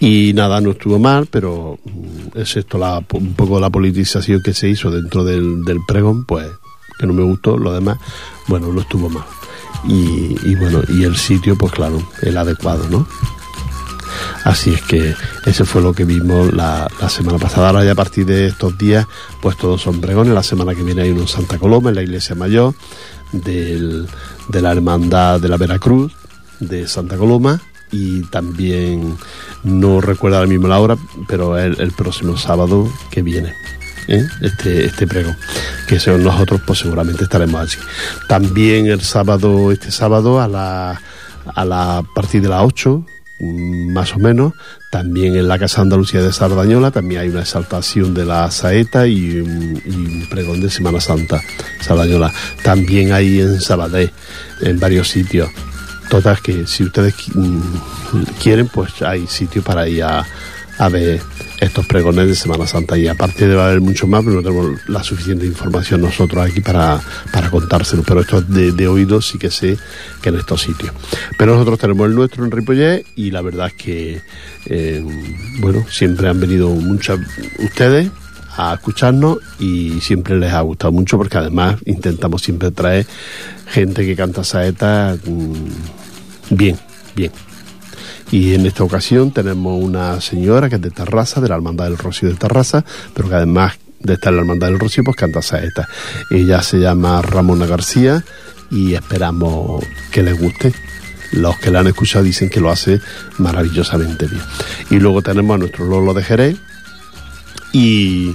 Y 0.00 0.32
nada, 0.34 0.60
no 0.60 0.70
estuvo 0.70 0.98
mal, 0.98 1.26
pero 1.26 1.78
mm, 1.84 2.38
excepto 2.38 2.78
la, 2.78 3.02
un 3.12 3.34
poco 3.34 3.58
la 3.58 3.70
politización 3.70 4.40
que 4.42 4.54
se 4.54 4.68
hizo 4.68 4.90
dentro 4.90 5.24
del, 5.24 5.62
pregón, 5.86 6.24
pues 6.24 6.46
que 6.98 7.06
no 7.06 7.12
me 7.12 7.22
gustó, 7.22 7.56
lo 7.56 7.72
demás, 7.72 7.98
bueno, 8.46 8.72
no 8.72 8.80
estuvo 8.80 9.08
mal. 9.08 9.24
Y, 9.86 10.54
bueno, 10.56 10.82
y 10.88 11.04
el 11.04 11.16
sitio, 11.16 11.56
pues 11.56 11.72
claro, 11.72 12.02
el 12.22 12.36
adecuado, 12.36 12.88
¿no? 12.90 13.06
Así 14.44 14.70
es 14.70 14.82
que 14.82 15.14
ese 15.46 15.64
fue 15.64 15.80
lo 15.82 15.92
que 15.92 16.04
vimos 16.04 16.52
la, 16.52 16.90
la, 17.00 17.08
semana 17.08 17.38
pasada. 17.38 17.68
Ahora 17.68 17.84
ya 17.84 17.92
a 17.92 17.94
partir 17.94 18.26
de 18.26 18.46
estos 18.46 18.76
días, 18.76 19.06
pues 19.40 19.56
todos 19.56 19.80
son 19.80 20.00
pregones. 20.00 20.34
La 20.34 20.42
semana 20.42 20.74
que 20.74 20.82
viene 20.82 21.02
hay 21.02 21.10
uno 21.10 21.22
en 21.22 21.28
Santa 21.28 21.58
Coloma, 21.58 21.90
en 21.90 21.96
la 21.96 22.02
iglesia 22.02 22.34
mayor 22.34 22.74
del, 23.32 24.08
de 24.48 24.62
la 24.62 24.72
Hermandad 24.72 25.40
de 25.40 25.48
la 25.48 25.56
Veracruz 25.56 26.12
de 26.60 26.88
Santa 26.88 27.16
Coloma 27.16 27.60
y 27.92 28.22
también 28.24 29.16
no 29.64 30.00
recuerdo 30.00 30.38
ahora 30.38 30.48
mismo 30.48 30.68
la 30.68 30.80
hora, 30.80 30.96
pero 31.26 31.58
el 31.58 31.92
próximo 31.92 32.36
sábado 32.36 32.90
que 33.10 33.22
viene. 33.22 33.54
¿Eh? 34.08 34.26
este, 34.40 34.86
este 34.86 35.06
prego, 35.06 35.34
que 35.86 36.00
son 36.00 36.22
nosotros 36.24 36.60
pues 36.66 36.80
seguramente 36.80 37.24
estaremos 37.24 37.60
allí. 37.60 37.78
También 38.26 38.86
el 38.86 39.02
sábado, 39.02 39.70
este 39.70 39.90
sábado 39.90 40.40
a 40.40 40.48
la, 40.48 41.00
a 41.54 41.64
la 41.64 42.02
partir 42.14 42.42
de 42.42 42.48
las 42.48 42.62
8 42.62 43.04
Mm, 43.40 43.92
más 43.92 44.14
o 44.14 44.18
menos. 44.18 44.52
También 44.90 45.36
en 45.36 45.46
la 45.46 45.58
Casa 45.58 45.82
Andalucía 45.82 46.22
de 46.22 46.32
Sardañola 46.32 46.90
también 46.90 47.20
hay 47.20 47.28
una 47.28 47.42
exaltación 47.42 48.12
de 48.14 48.24
la 48.24 48.50
saeta 48.50 49.06
y 49.06 49.38
un, 49.38 50.26
pregón 50.28 50.60
de 50.60 50.70
Semana 50.70 51.00
Santa 51.00 51.40
Sardañola. 51.80 52.32
También 52.62 53.12
hay 53.12 53.40
en 53.40 53.60
Sabadell, 53.60 54.10
en 54.60 54.80
varios 54.80 55.08
sitios. 55.08 55.50
Todas 56.10 56.40
que 56.40 56.66
si 56.66 56.84
ustedes 56.84 57.14
mm, 57.34 57.60
quieren, 58.42 58.68
pues 58.68 59.02
hay 59.02 59.26
sitio 59.26 59.62
para 59.62 59.88
ir 59.88 60.02
a, 60.02 60.26
a 60.78 60.88
ver 60.88 61.20
estos 61.60 61.86
pregones 61.86 62.28
de 62.28 62.34
Semana 62.34 62.66
Santa 62.66 62.96
y 62.96 63.08
aparte 63.08 63.48
de 63.48 63.60
haber 63.60 63.80
mucho 63.80 64.06
más, 64.06 64.22
pero 64.24 64.36
no 64.36 64.42
tenemos 64.42 64.88
la 64.88 65.02
suficiente 65.02 65.46
información 65.46 66.00
nosotros 66.00 66.44
aquí 66.44 66.60
para, 66.60 67.00
para 67.32 67.50
contárselo, 67.50 68.02
pero 68.06 68.20
esto 68.20 68.40
de, 68.42 68.72
de 68.72 68.88
oído 68.88 69.20
sí 69.20 69.38
que 69.38 69.50
sé 69.50 69.76
que 70.22 70.28
en 70.28 70.36
estos 70.36 70.62
sitios. 70.62 70.92
Pero 71.36 71.54
nosotros 71.54 71.78
tenemos 71.78 72.06
el 72.08 72.14
nuestro 72.14 72.44
en 72.44 72.50
Ripollet 72.50 73.06
y 73.16 73.30
la 73.30 73.42
verdad 73.42 73.68
es 73.68 73.74
que, 73.74 74.22
eh, 74.66 75.04
bueno, 75.60 75.84
siempre 75.90 76.28
han 76.28 76.40
venido 76.40 76.68
muchos 76.70 77.20
ustedes 77.58 78.10
a 78.56 78.74
escucharnos 78.74 79.38
y 79.60 80.00
siempre 80.00 80.36
les 80.36 80.52
ha 80.52 80.60
gustado 80.62 80.92
mucho 80.92 81.16
porque 81.16 81.38
además 81.38 81.76
intentamos 81.86 82.42
siempre 82.42 82.70
traer 82.72 83.06
gente 83.66 84.04
que 84.04 84.16
canta 84.16 84.42
saeta 84.42 85.16
mm, 85.24 86.56
bien, 86.56 86.76
bien. 87.14 87.30
Y 88.30 88.54
en 88.54 88.66
esta 88.66 88.84
ocasión 88.84 89.30
tenemos 89.30 89.82
una 89.82 90.20
señora 90.20 90.68
que 90.68 90.74
es 90.74 90.82
de 90.82 90.90
Terraza, 90.90 91.40
de 91.40 91.48
la 91.48 91.54
Hermandad 91.54 91.86
del 91.86 91.96
Rocío 91.96 92.28
de 92.28 92.34
Terraza, 92.34 92.84
pero 93.14 93.28
que 93.28 93.36
además 93.36 93.78
de 94.00 94.14
estar 94.14 94.32
en 94.32 94.36
la 94.36 94.42
Hermandad 94.42 94.68
del 94.68 94.78
Rocío, 94.78 95.02
pues 95.02 95.16
canta 95.16 95.40
saeta. 95.40 95.88
Ella 96.30 96.62
se 96.62 96.78
llama 96.78 97.22
Ramona 97.22 97.66
García 97.66 98.22
y 98.70 98.94
esperamos 98.94 99.82
que 100.10 100.22
les 100.22 100.38
guste. 100.38 100.74
Los 101.32 101.58
que 101.58 101.70
la 101.70 101.80
han 101.80 101.86
escuchado 101.86 102.24
dicen 102.24 102.50
que 102.50 102.60
lo 102.60 102.70
hace 102.70 103.00
maravillosamente 103.38 104.26
bien. 104.26 104.42
Y 104.90 104.98
luego 104.98 105.22
tenemos 105.22 105.54
a 105.54 105.58
nuestro 105.58 105.86
Lolo 105.86 106.12
de 106.14 106.22
Jerez 106.22 106.56
y, 107.72 108.34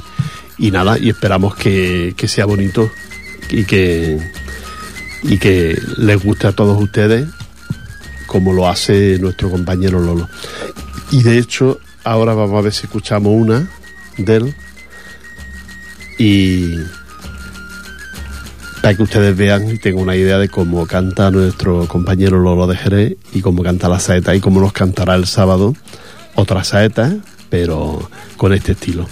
y 0.58 0.72
nada, 0.72 0.98
y 1.00 1.10
esperamos 1.10 1.56
que, 1.56 2.14
que 2.18 2.28
sea 2.28 2.46
bonito 2.46 2.92
y 3.50 3.66
que, 3.66 4.20
y 5.24 5.38
que 5.38 5.80
les 5.98 6.24
guste 6.24 6.48
a 6.48 6.52
todos 6.52 6.82
ustedes 6.82 7.28
como 8.34 8.52
lo 8.52 8.68
hace 8.68 9.20
nuestro 9.20 9.52
compañero 9.52 10.00
Lolo. 10.00 10.28
Y 11.12 11.22
de 11.22 11.38
hecho, 11.38 11.80
ahora 12.04 12.34
vamos 12.34 12.58
a 12.58 12.62
ver 12.62 12.74
si 12.74 12.88
escuchamos 12.88 13.32
una 13.32 13.70
de 14.18 14.36
él 14.38 14.56
y 16.18 16.78
para 18.82 18.96
que 18.96 19.04
ustedes 19.04 19.38
vean 19.38 19.70
y 19.70 19.78
tengan 19.78 20.02
una 20.02 20.16
idea 20.16 20.40
de 20.40 20.50
cómo 20.50 20.88
canta 20.88 21.30
nuestro 21.30 21.88
compañero 21.88 22.40
Lolo 22.40 22.66
de 22.66 22.76
Jerez 22.76 23.18
y 23.34 23.42
cómo 23.42 23.62
canta 23.62 23.88
la 23.88 24.00
saeta 24.00 24.34
y 24.34 24.40
cómo 24.40 24.60
nos 24.60 24.74
cantará 24.74 25.14
el 25.14 25.28
sábado 25.28 25.76
otra 26.34 26.64
saeta, 26.64 27.16
pero 27.52 28.10
con 28.36 28.52
este 28.52 28.72
estilo. 28.72 29.06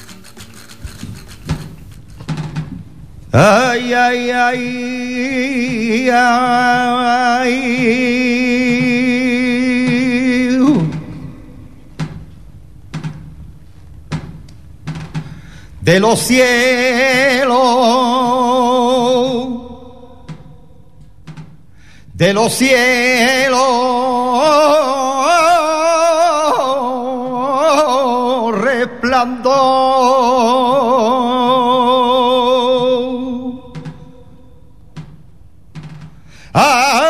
Ay, 3.32 3.94
ay, 3.94 4.30
ay, 4.32 6.10
ay. 6.10 7.72
De 15.82 16.00
los 16.00 16.20
cielos, 16.20 17.58
de 22.14 22.34
los 22.34 22.54
cielos, 22.54 23.60
resplandor. 28.62 29.82
Ah, 36.54 37.02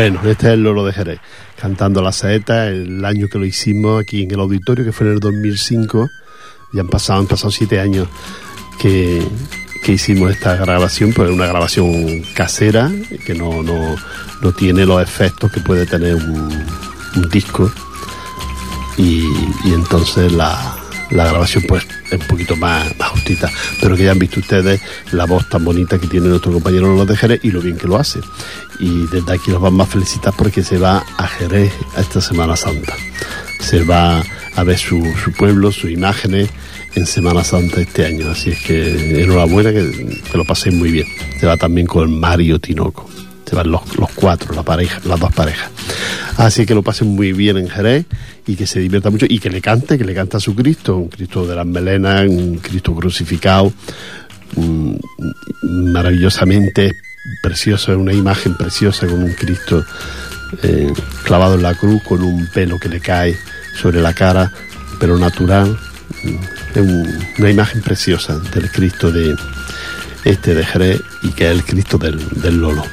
Bueno, 0.00 0.18
este 0.24 0.46
es 0.46 0.54
el 0.54 0.62
Loro 0.62 0.86
de 0.86 0.94
Jerez, 0.94 1.20
cantando 1.60 2.00
la 2.00 2.10
saeta, 2.10 2.68
el 2.68 3.04
año 3.04 3.28
que 3.28 3.38
lo 3.38 3.44
hicimos 3.44 4.00
aquí 4.00 4.22
en 4.22 4.30
el 4.30 4.40
auditorio, 4.40 4.82
que 4.82 4.92
fue 4.92 5.06
en 5.06 5.12
el 5.12 5.20
2005. 5.20 6.08
Ya 6.72 6.80
han 6.80 6.88
pasado, 6.88 7.20
han 7.20 7.26
pasado 7.26 7.50
siete 7.50 7.80
años 7.80 8.08
que, 8.78 9.22
que 9.84 9.92
hicimos 9.92 10.30
esta 10.30 10.56
grabación, 10.56 11.12
pues 11.12 11.28
es 11.28 11.34
una 11.34 11.46
grabación 11.46 12.22
casera, 12.34 12.90
que 13.26 13.34
no, 13.34 13.62
no, 13.62 13.94
no 14.40 14.52
tiene 14.52 14.86
los 14.86 15.02
efectos 15.02 15.52
que 15.52 15.60
puede 15.60 15.84
tener 15.84 16.14
un, 16.14 16.66
un 17.16 17.28
disco. 17.28 17.70
Y, 18.96 19.26
y 19.66 19.74
entonces 19.74 20.32
la, 20.32 20.78
la 21.10 21.26
grabación 21.26 21.62
pues 21.68 21.86
es 22.10 22.18
un 22.18 22.26
poquito 22.26 22.56
más, 22.56 22.96
más 22.98 23.09
justita, 23.30 23.50
pero 23.80 23.96
que 23.96 24.04
ya 24.04 24.12
han 24.12 24.18
visto 24.18 24.40
ustedes 24.40 24.80
la 25.12 25.26
voz 25.26 25.48
tan 25.48 25.64
bonita 25.64 25.98
que 25.98 26.06
tiene 26.06 26.28
nuestro 26.28 26.52
compañero 26.52 26.88
Lolo 26.88 27.06
de 27.06 27.16
Jerez 27.16 27.40
y 27.42 27.50
lo 27.50 27.60
bien 27.60 27.76
que 27.76 27.86
lo 27.86 27.96
hace. 27.96 28.20
Y 28.78 29.06
desde 29.06 29.32
aquí 29.32 29.50
los 29.50 29.60
vamos 29.60 29.88
a 29.88 29.90
felicitar 29.90 30.34
porque 30.36 30.62
se 30.62 30.78
va 30.78 31.04
a 31.16 31.26
Jerez 31.26 31.72
a 31.96 32.00
esta 32.00 32.20
Semana 32.20 32.56
Santa. 32.56 32.94
Se 33.60 33.84
va 33.84 34.22
a 34.56 34.64
ver 34.64 34.78
su, 34.78 35.02
pueblo, 35.38 35.70
sus 35.70 35.90
imágenes 35.90 36.48
en 36.94 37.06
Semana 37.06 37.44
Santa 37.44 37.80
este 37.80 38.06
año. 38.06 38.30
Así 38.30 38.50
es 38.50 38.60
que 38.60 39.22
enhorabuena, 39.22 39.70
que, 39.70 40.20
que 40.30 40.38
lo 40.38 40.44
paséis 40.44 40.74
muy 40.74 40.90
bien. 40.90 41.06
Se 41.38 41.46
va 41.46 41.56
también 41.56 41.86
con 41.86 42.18
Mario 42.18 42.58
Tinoco. 42.58 43.08
Se 43.48 43.56
van 43.56 43.70
los, 43.70 43.96
los 43.96 44.10
cuatro, 44.12 44.54
la 44.54 44.62
pareja, 44.62 45.00
las 45.04 45.18
dos 45.18 45.32
parejas. 45.32 45.70
Así 46.36 46.64
que 46.66 46.74
lo 46.74 46.82
pasen 46.82 47.08
muy 47.08 47.32
bien 47.32 47.56
en 47.58 47.68
Jerez 47.68 48.06
y 48.46 48.56
que 48.56 48.66
se 48.66 48.80
divierta 48.80 49.10
mucho 49.10 49.26
y 49.28 49.38
que 49.38 49.50
le 49.50 49.60
cante, 49.60 49.98
que 49.98 50.04
le 50.04 50.14
cante 50.14 50.36
a 50.36 50.40
su 50.40 50.54
Cristo, 50.54 50.96
un 50.96 51.08
Cristo 51.08 51.46
de 51.46 51.54
las 51.56 51.66
melenas, 51.66 52.26
un 52.28 52.56
Cristo 52.58 52.94
crucificado, 52.94 53.72
maravillosamente 55.62 56.92
precioso, 57.42 57.96
una 57.98 58.12
imagen 58.12 58.54
preciosa 58.56 59.06
con 59.06 59.22
un 59.22 59.32
Cristo 59.34 59.84
eh, 60.62 60.92
clavado 61.24 61.54
en 61.54 61.62
la 61.62 61.74
cruz, 61.74 62.02
con 62.02 62.22
un 62.22 62.46
pelo 62.48 62.78
que 62.78 62.88
le 62.88 63.00
cae 63.00 63.36
sobre 63.80 64.00
la 64.00 64.12
cara, 64.14 64.50
pero 64.98 65.16
natural. 65.18 65.78
Es 66.74 66.82
un- 66.82 67.08
una 67.38 67.50
imagen 67.50 67.82
preciosa 67.82 68.38
del 68.38 68.70
Cristo 68.70 69.12
de 69.12 69.36
este 70.24 70.54
de 70.54 70.64
Jerez 70.64 71.00
y 71.22 71.30
que 71.30 71.46
es 71.46 71.50
el 71.52 71.64
Cristo 71.64 71.98
del 71.98 72.60
Lolo. 72.60 72.84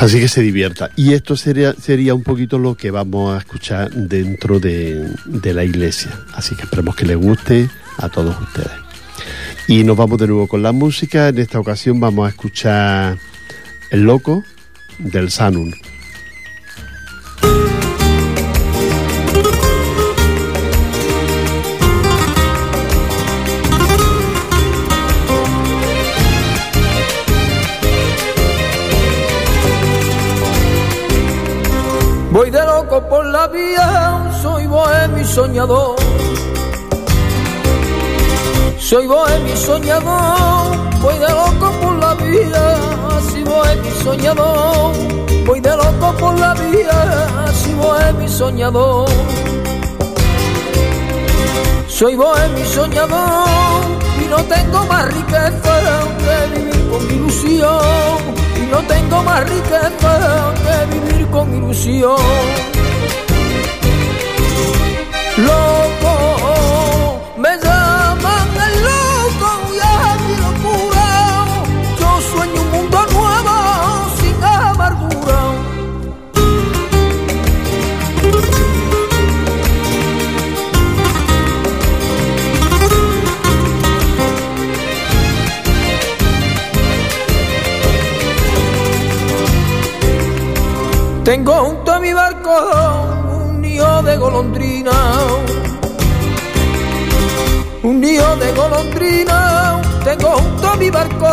Así 0.00 0.20
que 0.20 0.28
se 0.28 0.42
divierta. 0.42 0.90
Y 0.94 1.12
esto 1.12 1.36
sería, 1.36 1.74
sería 1.74 2.14
un 2.14 2.22
poquito 2.22 2.58
lo 2.58 2.76
que 2.76 2.92
vamos 2.92 3.34
a 3.34 3.38
escuchar 3.38 3.90
dentro 3.90 4.60
de, 4.60 5.10
de 5.24 5.54
la 5.54 5.64
iglesia. 5.64 6.12
Así 6.34 6.54
que 6.54 6.62
esperemos 6.62 6.94
que 6.94 7.04
les 7.04 7.16
guste 7.16 7.68
a 7.96 8.08
todos 8.08 8.40
ustedes. 8.40 8.70
Y 9.66 9.82
nos 9.82 9.96
vamos 9.96 10.18
de 10.18 10.28
nuevo 10.28 10.46
con 10.46 10.62
la 10.62 10.70
música. 10.70 11.28
En 11.28 11.38
esta 11.38 11.58
ocasión 11.58 11.98
vamos 11.98 12.26
a 12.26 12.30
escuchar 12.30 13.18
El 13.90 14.02
Loco 14.02 14.44
del 14.98 15.30
Sanun. 15.32 15.74
Soy 34.42 34.66
bohemio 34.66 35.20
y 35.20 35.24
soñador. 35.24 35.96
Soy 38.78 39.06
bohemio 39.06 39.52
y 39.52 39.56
soñador, 39.56 40.76
voy 41.02 41.18
de 41.18 41.28
loco 41.28 41.70
por 41.82 41.94
la 41.98 42.14
vida, 42.14 42.76
así 43.16 43.42
bohemio 43.44 43.90
y 43.90 44.02
soñador. 44.02 44.92
Voy 45.46 45.60
de 45.60 45.76
loco 45.76 46.14
por 46.18 46.38
la 46.38 46.54
vida, 46.54 47.44
así 47.46 47.74
bohemio 47.74 48.24
y 48.24 48.28
soñador. 48.28 49.08
Soy 51.88 52.14
bohemio 52.16 52.64
y 52.64 52.66
soñador 52.66 53.48
y 54.22 54.28
no 54.28 54.36
tengo 54.44 54.86
más 54.86 55.12
riqueza 55.12 55.74
que 56.22 56.58
vivir 56.58 56.90
con 56.90 57.14
ilusión. 57.14 58.38
Y 58.56 58.70
no 58.70 58.78
tengo 58.82 59.22
más 59.22 59.48
riqueza 59.50 60.52
que 60.62 60.94
vivir 60.94 61.26
con 61.30 61.54
ilusión. 61.54 62.77
Loco, 65.46 67.20
me 67.36 67.50
llaman 67.62 68.48
el 68.66 68.74
loco 68.88 69.48
y 69.72 69.78
a 69.78 70.16
mi 70.24 70.34
locura. 70.44 71.06
Yo 72.00 72.10
sueño 72.32 72.60
un 72.62 72.70
mundo 72.72 72.98
nuevo 73.12 73.54
sin 74.18 74.36
amargura. 74.42 75.40
Tengo 91.24 91.52
junto 91.52 91.92
a 91.92 92.00
mi 92.00 92.12
barco 92.12 92.77
de 94.08 94.16
golondrina. 94.16 94.92
Un 97.82 98.00
nido 98.00 98.36
de 98.36 98.52
golondrina. 98.52 99.82
Tengo 100.02 100.30
junto 100.30 100.68
a 100.68 100.76
mi 100.76 100.88
barco 100.88 101.30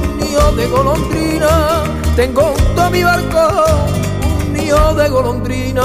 un 0.00 0.18
nido 0.18 0.52
de 0.52 0.66
golondrina. 0.68 1.82
Tengo 2.16 2.54
junto 2.56 2.82
a 2.82 2.88
mi 2.88 3.02
barco 3.04 3.44
un 4.38 4.52
nido 4.54 4.94
de 4.94 5.08
golondrina. 5.10 5.84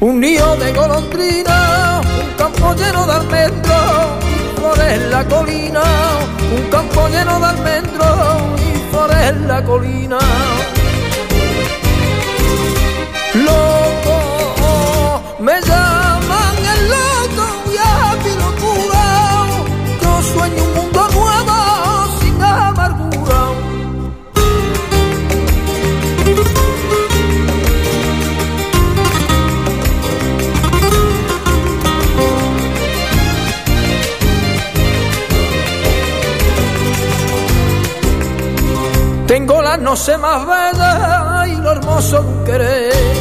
Un 0.00 0.20
nido 0.20 0.56
de 0.56 0.72
golondrina, 0.72 2.00
un 2.22 2.30
campo 2.36 2.72
lleno 2.74 3.04
de 3.04 3.12
almendros 3.14 4.06
flores 4.54 4.92
en 4.92 5.10
la 5.10 5.24
colina. 5.24 5.82
Un 6.56 6.70
campo 6.70 7.08
lleno 7.08 7.40
de 7.40 7.46
almendros 7.46 8.60
y 8.62 8.92
flores 8.92 9.22
en 9.30 9.48
la 9.48 9.64
colina. 9.64 10.18
Loco, 13.34 15.22
me 15.40 15.60
llaman 15.60 16.56
el 16.74 16.88
loco 16.88 17.44
mi 18.24 18.34
locura. 18.34 19.04
Yo 20.02 20.22
sueño 20.22 20.62
un 20.64 20.74
mundo 20.74 21.08
nuevo 21.12 21.56
sin 22.20 22.42
amargura. 22.42 23.40
Tengo 39.26 39.62
la 39.62 39.76
noche 39.76 40.16
más 40.16 40.46
bella 40.46 41.46
y 41.48 41.56
lo 41.56 41.72
hermoso 41.72 42.20
un 42.20 42.44
querer. 42.44 43.17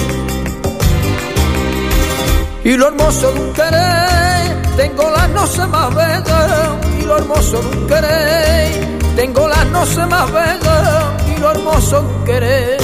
Y 2.68 2.76
lo 2.76 2.90
hermoso 2.90 3.32
de 3.32 3.40
un 3.40 3.54
querer. 3.54 4.62
Tengo 4.76 5.10
la 5.10 5.26
noche 5.30 5.66
más 5.68 5.96
bella 5.96 6.78
y 7.00 7.06
lo 7.06 7.18
hermoso 7.18 7.62
de 7.62 7.68
un 7.78 7.88
querer. 7.88 9.00
Tengo 9.16 9.48
la 9.48 9.64
noche 9.64 10.06
más 10.06 10.30
bella 10.34 11.18
y 11.34 11.40
lo 11.40 11.52
hermoso 11.52 12.02
de 12.02 12.08
un 12.08 12.26
querer. 12.26 12.78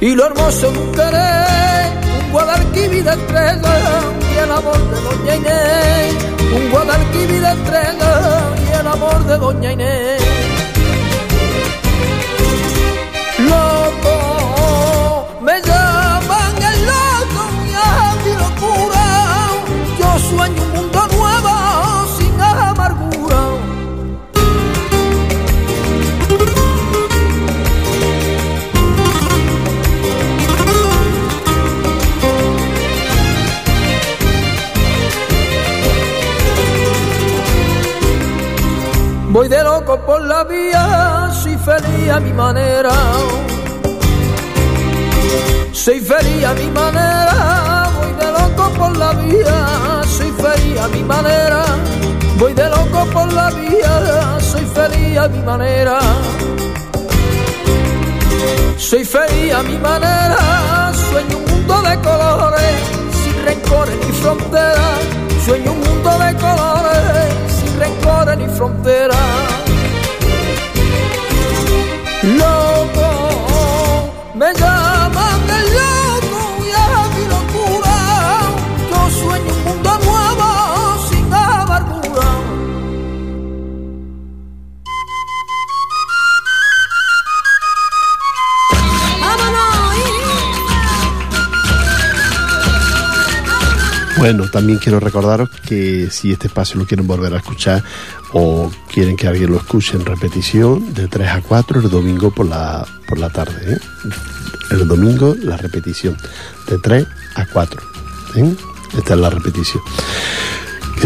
Y 0.00 0.14
lo 0.14 0.24
hermoso 0.24 0.70
de 0.72 0.78
un 0.78 0.92
querer. 0.92 1.86
Un 2.24 2.32
Guadalquivir 2.32 3.04
de 3.04 3.10
estrella 3.10 4.15
a 59.56 59.62
mi 59.62 59.78
manera, 59.78 60.92
sueño 61.10 61.38
un 61.38 61.50
mundo 61.50 61.80
de 61.82 61.96
colores, 62.00 62.76
sin 63.22 63.44
rencores 63.44 63.96
ni 64.06 64.12
fronteras. 64.12 65.00
Sueño 65.46 65.72
un 65.72 65.80
mundo 65.80 66.10
de 66.18 66.34
colores, 66.34 67.32
sin 67.58 67.80
rencores 67.80 68.36
ni 68.38 68.48
fronteras. 68.48 69.35
También 94.56 94.78
quiero 94.78 95.00
recordaros 95.00 95.50
que 95.50 96.08
si 96.10 96.32
este 96.32 96.46
espacio 96.46 96.80
lo 96.80 96.86
quieren 96.86 97.06
volver 97.06 97.34
a 97.34 97.36
escuchar 97.36 97.84
o 98.32 98.72
quieren 98.90 99.14
que 99.14 99.28
alguien 99.28 99.50
lo 99.50 99.58
escuche 99.58 99.98
en 99.98 100.06
repetición, 100.06 100.94
de 100.94 101.08
3 101.08 101.28
a 101.28 101.42
4 101.42 101.80
el 101.80 101.90
domingo 101.90 102.30
por 102.30 102.46
la, 102.46 102.86
por 103.06 103.18
la 103.18 103.28
tarde. 103.28 103.74
¿eh? 103.74 103.78
El 104.70 104.88
domingo 104.88 105.36
la 105.42 105.58
repetición, 105.58 106.16
de 106.70 106.78
3 106.78 107.06
a 107.34 107.44
4. 107.44 107.82
¿eh? 108.36 108.54
Esta 108.96 109.12
es 109.12 109.20
la 109.20 109.28
repetición. 109.28 109.82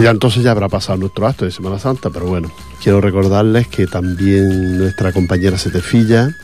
Ya 0.01 0.11
entonces 0.11 0.45
ya 0.45 0.53
habrá 0.53 0.69
pasado 0.69 0.99
nuestro 0.99 1.27
acto 1.27 1.45
de 1.45 1.51
Semana 1.51 1.81
Santa, 1.81 2.09
pero 2.09 2.27
bueno, 2.27 2.53
quiero 2.81 3.01
recordarles 3.01 3.67
que 3.67 3.89
también 3.89 4.79
nuestra 4.79 5.11
compañera 5.11 5.59
Setefilla 5.59 6.37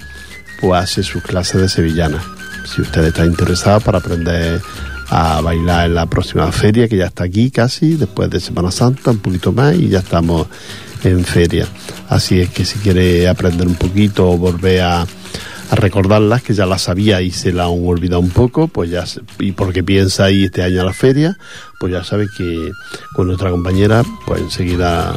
pues 0.61 0.83
hace 0.83 1.05
sus 1.05 1.23
clases 1.23 1.61
de 1.61 1.69
sevillana. 1.69 2.21
Si 2.65 2.83
usted 2.83 3.05
está 3.05 3.25
interesado 3.25 3.79
para 3.79 3.99
aprender 3.99 4.61
a 5.09 5.41
bailar 5.41 5.87
en 5.87 5.95
la 5.95 6.07
próxima 6.07 6.51
feria, 6.53 6.89
que 6.89 6.97
ya 6.97 7.07
está 7.07 7.25
aquí 7.25 7.51
casi, 7.51 7.95
después 7.95 8.31
de 8.31 8.41
Semana 8.41 8.71
Santa, 8.71 9.11
un 9.11 9.19
poquito 9.19 9.53
más, 9.53 9.75
y 9.75 9.89
ya 9.89 10.01
estamos 10.01 10.47
en 11.05 11.25
feria. 11.25 11.67
Así 12.09 12.41
es 12.41 12.51
que 12.51 12.65
si 12.65 12.79
quiere 12.79 13.29
aprender 13.29 13.67
un 13.67 13.77
poquito 13.77 14.31
o 14.31 14.37
volver 14.37 14.83
a, 14.83 15.07
a 15.71 15.77
recordarlas, 15.77 16.43
que 16.43 16.55
ya 16.55 16.67
las 16.67 16.83
sabía 16.83 17.21
y 17.23 17.31
se 17.31 17.53
la 17.53 17.65
han 17.65 17.87
olvidado 17.87 18.21
un 18.21 18.31
poco, 18.31 18.69
pues 18.69 18.91
ya, 18.91 19.05
y 19.39 19.53
porque 19.53 19.83
piensa 19.83 20.31
ir 20.31 20.47
este 20.47 20.63
año 20.63 20.81
a 20.81 20.85
la 20.85 20.93
feria, 20.93 21.37
pues 21.81 21.93
ya 21.93 22.05
sabe 22.05 22.27
que 22.37 22.71
con 23.15 23.27
nuestra 23.27 23.51
compañera, 23.51 24.03
pues 24.27 24.41
enseguida 24.43 25.17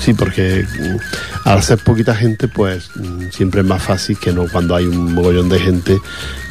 Sí, 0.00 0.14
porque 0.14 0.64
mm, 0.64 1.48
al 1.48 1.62
ser 1.62 1.78
poquita 1.78 2.14
gente, 2.14 2.48
pues 2.48 2.90
mm, 2.94 3.30
siempre 3.30 3.62
es 3.62 3.66
más 3.66 3.82
fácil 3.82 4.16
que 4.18 4.32
no 4.32 4.46
cuando 4.48 4.74
hay 4.76 4.86
un 4.86 5.14
mogollón 5.14 5.48
de 5.48 5.58
gente 5.58 5.98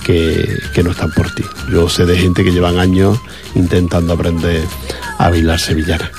que, 0.03 0.59
que 0.73 0.83
no 0.83 0.91
están 0.91 1.11
por 1.11 1.33
ti. 1.33 1.43
Yo 1.71 1.89
sé 1.89 2.05
de 2.05 2.17
gente 2.17 2.43
que 2.43 2.51
llevan 2.51 2.77
años 2.77 3.19
intentando 3.55 4.13
aprender 4.13 4.63
a 5.17 5.29
bailar 5.29 5.59
sevillana, 5.59 6.11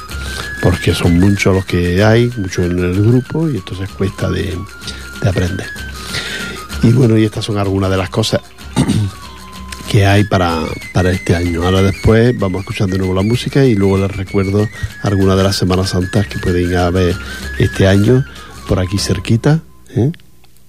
porque 0.62 0.94
son 0.94 1.18
muchos 1.20 1.54
los 1.54 1.64
que 1.64 2.02
hay, 2.02 2.32
muchos 2.36 2.64
en 2.64 2.78
el 2.78 3.02
grupo, 3.02 3.48
y 3.48 3.56
entonces 3.56 3.88
cuesta 3.90 4.30
de, 4.30 4.56
de 5.22 5.28
aprender. 5.28 5.87
Y 6.82 6.92
bueno, 6.92 7.16
y 7.18 7.24
estas 7.24 7.44
son 7.44 7.58
algunas 7.58 7.90
de 7.90 7.96
las 7.96 8.10
cosas 8.10 8.40
que 9.90 10.06
hay 10.06 10.24
para, 10.24 10.60
para 10.92 11.10
este 11.10 11.34
año. 11.34 11.64
Ahora 11.64 11.82
después 11.82 12.38
vamos 12.38 12.58
a 12.58 12.60
escuchar 12.60 12.88
de 12.88 12.98
nuevo 12.98 13.14
la 13.14 13.22
música 13.22 13.64
y 13.64 13.74
luego 13.74 13.98
les 13.98 14.16
recuerdo 14.16 14.68
algunas 15.02 15.36
de 15.36 15.42
las 15.42 15.56
Semanas 15.56 15.90
Santas 15.90 16.26
que 16.26 16.38
pueden 16.38 16.76
haber 16.76 17.16
este 17.58 17.86
año 17.86 18.24
por 18.68 18.78
aquí 18.78 18.98
cerquita. 18.98 19.60
¿eh? 19.96 20.12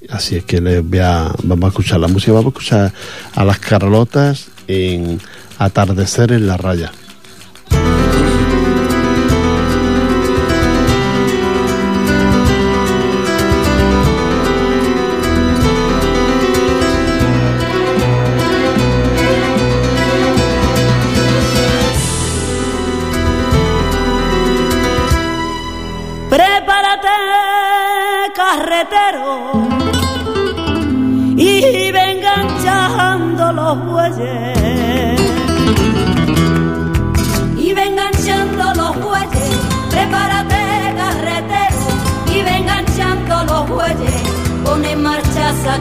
Así 0.09 0.35
es 0.37 0.45
que 0.45 0.61
les 0.61 0.87
voy 0.87 0.99
a, 0.99 1.31
vamos 1.43 1.65
a 1.65 1.67
escuchar 1.69 1.99
la 1.99 2.07
música, 2.07 2.31
vamos 2.31 2.47
a 2.47 2.49
escuchar 2.49 2.93
a 3.35 3.45
las 3.45 3.59
Carlotas 3.59 4.47
en 4.67 5.19
Atardecer 5.57 6.31
en 6.31 6.47
la 6.47 6.57
raya. 6.57 6.91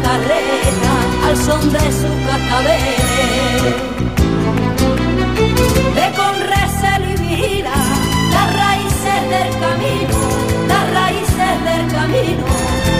Carreta 0.02 0.92
al 1.26 1.36
son 1.36 1.72
de 1.72 1.86
su 2.00 2.10
cascabel. 2.26 3.74
Ve 5.94 6.06
con 6.16 6.34
recelo 6.54 7.06
y 7.12 7.16
vigila 7.22 7.76
las 8.34 8.48
raíces 8.62 9.20
del 9.34 9.50
camino, 9.64 10.16
las 10.68 10.84
raíces 10.98 11.54
del 11.68 11.84
camino, 11.96 12.44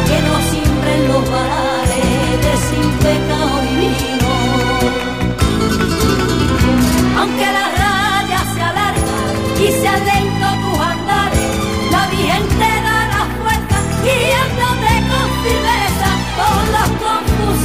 que 0.09 0.19
no 0.27 0.35
siembren 0.51 1.09
los 1.09 1.31
varales 1.31 2.19
de 3.03 3.28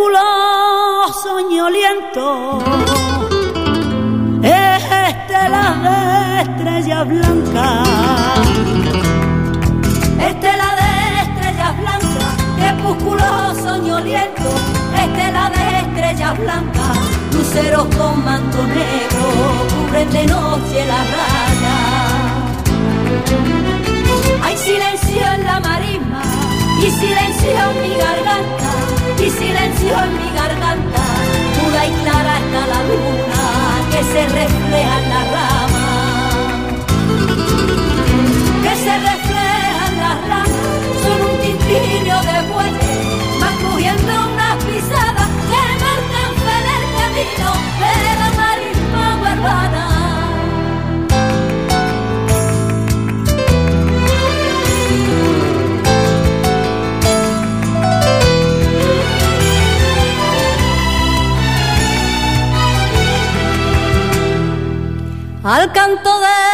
Crepúsculo 0.00 1.12
soñoliento, 1.22 2.58
es 4.42 4.82
estela 5.08 5.64
de 5.84 6.40
estrellas 6.40 7.06
blancas, 7.06 7.88
estela 10.26 10.68
de 10.80 10.90
estrellas 11.20 11.72
blancas, 11.80 12.32
crepúsculo 12.56 13.54
soñoliento, 13.62 14.48
estela 15.04 15.50
de 15.50 15.64
estrellas 15.80 16.38
blancas, 16.38 16.96
luceros 17.34 17.86
con 17.94 18.24
manto 18.24 18.66
negro, 18.68 19.24
cubren 19.68 20.10
de 20.10 20.26
noche 20.28 20.86
la 20.86 21.00
raya. 21.12 21.76
Hay 24.44 24.56
silencio 24.56 25.22
en 25.34 25.44
la 25.44 25.60
marisma 25.60 26.22
y 26.78 26.90
silencio 26.90 27.50
en 27.50 27.82
mi 27.82 27.94
garganta 27.96 28.89
y 29.22 29.28
silencio 29.28 30.19
al 65.50 65.72
canto 65.72 66.20
de 66.20 66.49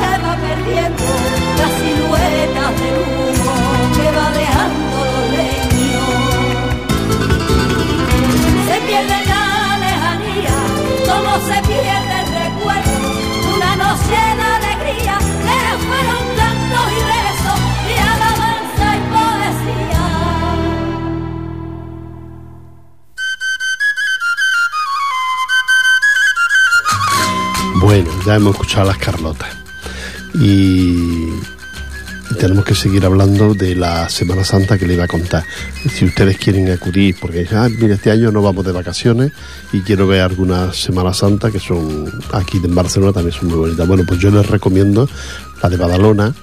se 0.00 0.12
va 0.22 0.32
perdiendo 0.36 1.04
la 1.58 1.68
silueta 1.78 2.64
del 2.78 2.96
humo 3.02 3.54
que 3.96 4.06
va 4.16 4.26
dejando 4.30 4.96
los 5.12 5.26
leños. 5.36 6.08
Se 8.66 8.76
pierde 8.86 9.18
la 9.32 9.44
lejanía, 9.84 10.56
como 11.08 11.32
se 11.48 11.58
pierde 11.68 12.14
el 12.22 12.28
recuerdo 12.42 12.96
una 13.56 13.72
noche 13.76 14.20
de 14.38 14.46
alegría, 14.58 15.16
que 15.18 15.60
fueron 15.86 16.22
cantos 16.40 16.86
y 16.98 17.00
rezos, 17.12 17.60
y 17.90 17.94
alabanza 18.12 18.86
y 18.96 19.02
poesía. 19.14 20.04
Bueno, 27.80 28.10
ya 28.26 28.32
hemos 28.36 28.52
escuchado 28.54 28.82
a 28.82 28.86
las 28.92 28.98
Carlotas. 28.98 29.55
Y, 30.40 31.28
tenemos 32.40 32.64
que 32.64 32.74
seguir 32.74 33.04
hablando 33.06 33.54
de 33.54 33.76
la 33.76 34.08
Semana 34.08 34.44
Santa 34.44 34.76
que 34.76 34.86
le 34.86 34.94
iba 34.94 35.04
a 35.04 35.08
contar. 35.08 35.44
Si 35.94 36.04
ustedes 36.04 36.36
quieren 36.38 36.68
acudir, 36.70 37.14
porque 37.20 37.46
ah, 37.52 37.68
este 37.88 38.10
año 38.10 38.30
no 38.32 38.42
vamos 38.42 38.64
de 38.66 38.72
vacaciones 38.72 39.30
y 39.72 39.80
quiero 39.80 40.06
ver 40.08 40.22
algunas 40.22 40.76
Semana 40.76 41.14
Santa 41.14 41.50
que 41.52 41.60
son 41.60 42.10
aquí 42.32 42.58
en 42.62 42.74
Barcelona 42.74 43.12
también 43.12 43.32
son 43.38 43.48
muy 43.48 43.58
bonitas. 43.58 43.86
Bueno, 43.86 44.02
pues 44.06 44.18
yo 44.20 44.30
les 44.32 44.44
recomiendo 44.46 45.08
la 45.62 45.68
de 45.70 45.76
Badalona, 45.76 46.34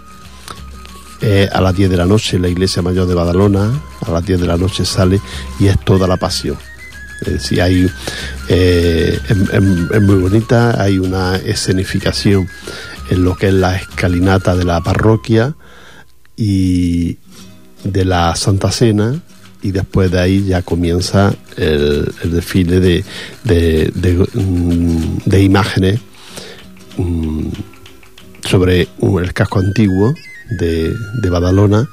eh, 1.21 1.49
a 1.51 1.61
las 1.61 1.75
10 1.75 1.89
de 1.89 1.97
la 1.97 2.05
noche 2.05 2.39
la 2.39 2.47
iglesia 2.47 2.81
mayor 2.81 3.05
de 3.05 3.13
Badalona, 3.13 3.69
a 4.05 4.11
las 4.11 4.25
10 4.25 4.39
de 4.41 4.47
la 4.47 4.57
noche 4.57 4.85
sale 4.85 5.19
y 5.59 5.67
es 5.67 5.77
toda 5.83 6.07
la 6.07 6.15
pasión. 6.17 6.57
Decir, 7.25 7.61
hay, 7.61 7.89
eh, 8.49 9.19
es, 9.29 9.37
es- 9.37 9.91
es 9.91 10.01
muy 10.01 10.15
bonita, 10.15 10.81
hay 10.81 10.97
una 10.97 11.35
escenificación 11.37 12.49
en 13.09 13.23
lo 13.23 13.35
que 13.35 13.47
es 13.47 13.53
la 13.53 13.75
escalinata 13.75 14.55
de 14.55 14.65
la 14.65 14.81
parroquia 14.81 15.55
y 16.35 17.17
de 17.83 18.05
la 18.05 18.35
Santa 18.35 18.71
Cena 18.71 19.21
y 19.61 19.71
después 19.71 20.11
de 20.11 20.19
ahí 20.19 20.45
ya 20.45 20.61
comienza 20.61 21.33
el, 21.57 22.13
desfile 22.23 22.79
de, 22.79 23.03
de, 23.43 23.91
de, 23.95 24.27
mm, 24.33 25.35
imágenes 25.41 25.99
mm, 26.97 27.47
sobre 28.43 28.87
el 28.99 29.33
casco 29.33 29.59
antiguo 29.59 30.13
de 30.57 31.29
Badalona 31.29 31.87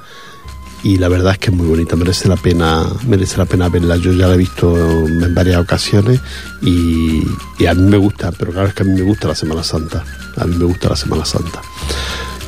y 0.83 0.97
la 0.97 1.09
verdad 1.09 1.33
es 1.33 1.39
que 1.39 1.51
es 1.51 1.57
muy 1.57 1.67
bonita, 1.67 1.97
merece 1.97 2.29
la 2.29 2.37
pena, 2.37 2.87
merece 3.07 3.37
la 3.37 3.45
pena 3.45 3.69
verla. 3.69 3.97
Yo 3.97 4.13
ya 4.13 4.27
la 4.27 4.35
he 4.35 4.39
visto 4.39 4.77
en 5.07 5.35
varias 5.35 5.61
ocasiones 5.61 6.21
y, 6.63 7.23
a 7.67 7.75
mí 7.75 7.83
me 7.83 7.99
gusta, 7.99 8.33
pero 8.33 8.53
claro 8.53 8.69
es 8.69 8.75
que 8.75 8.83
a 8.83 8.87
mí 8.87 8.93
me 8.93 9.03
gusta 9.03 9.29
la 9.29 9.35
Semana 9.35 9.63
Santa, 9.63 10.05
a 10.37 10.45
mí 10.47 10.57
me 10.57 10.65
gusta 10.65 10.89
la 10.89 10.97
Semana 10.97 11.25
Santa. 11.25 11.61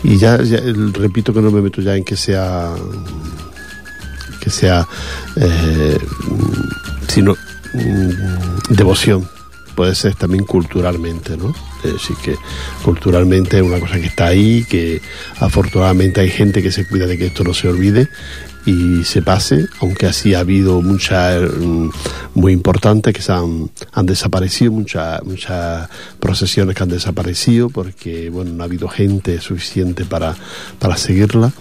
Y 0.03 0.17
ya, 0.17 0.43
ya, 0.43 0.61
repito 0.93 1.33
que 1.33 1.41
no 1.41 1.51
me 1.51 1.61
meto 1.61 1.81
ya 1.81 1.95
en 1.95 2.05
que 2.05 2.17
sea 2.17 2.75
que 4.41 4.51
sea 4.51 4.89
eh, 5.37 5.99
sino 7.07 7.37
mm, 7.75 8.75
devoción 8.75 9.29
puede 9.73 9.95
ser 9.95 10.15
también 10.15 10.45
culturalmente 10.45 11.37
no 11.37 11.55
es 11.85 11.93
decir 11.95 12.17
que 12.23 12.37
culturalmente 12.85 13.59
es 13.59 13.63
una 13.63 13.81
cosa 13.81 13.97
que 13.97 14.07
está 14.07 14.27
ahí 14.27 14.65
que 14.69 15.01
afortunadamente 15.41 16.21
hay 16.21 16.31
gente 16.31 16.63
que 16.63 16.73
se 16.73 16.87
cuida 16.87 17.07
de 17.07 17.19
que 17.19 17.27
esto 17.27 17.45
no 17.45 17.55
se 17.55 17.69
olvide 17.69 18.09
y 18.65 19.03
se 19.05 19.23
pase 19.23 19.67
aunque 19.81 20.07
así 20.07 20.35
ha 20.35 20.41
habido 20.41 20.83
muchas 20.83 21.43
mm, 21.43 21.89
muy 22.35 22.53
importantes 22.53 23.13
que 23.13 23.23
se 23.23 23.33
han, 23.33 23.71
han 23.93 24.07
desaparecido 24.07 24.73
muchas 24.73 25.23
muchas 25.25 25.89
procesiones 26.21 26.77
que 26.77 26.83
han 26.83 26.89
desaparecido 26.89 27.71
porque 27.71 28.31
bueno 28.31 28.53
no 28.53 28.63
ha 28.63 28.67
habido 28.67 28.89
gente 28.89 29.41
suficiente 29.41 30.05
para 30.05 30.37
para 30.79 30.97
seguirla 30.97 31.53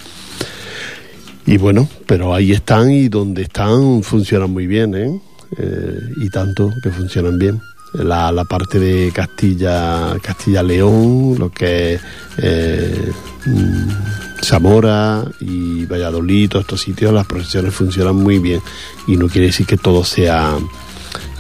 y 1.46 1.58
bueno, 1.58 1.90
pero 2.06 2.34
ahí 2.34 2.52
están 2.52 2.92
y 2.92 3.10
donde 3.10 3.44
están 3.44 4.04
funcionan 4.04 4.52
muy 4.52 4.68
bien, 4.68 4.96
¿eh? 4.96 5.22
Eh, 5.58 6.00
y 6.18 6.30
tanto 6.30 6.72
que 6.82 6.92
funcionan 6.92 7.38
bien. 7.38 7.60
La, 7.94 8.32
la 8.32 8.46
parte 8.46 8.80
de 8.80 9.12
Castilla, 9.12 10.16
Castilla-León, 10.22 11.36
lo 11.38 11.52
que 11.52 11.96
es 11.96 12.02
eh, 12.38 13.12
mm, 13.46 14.42
Zamora 14.42 15.26
y 15.40 15.86
Valladolid, 15.86 16.50
todos 16.50 16.64
estos 16.64 16.82
sitios, 16.82 17.14
las 17.14 17.28
procesiones 17.28 17.74
funcionan 17.74 18.16
muy 18.16 18.40
bien. 18.40 18.62
Y 19.08 19.18
no 19.18 19.28
quiere 19.28 19.48
decir 19.48 19.66
que 19.66 19.78
todo 19.78 20.04
sea 20.04 20.58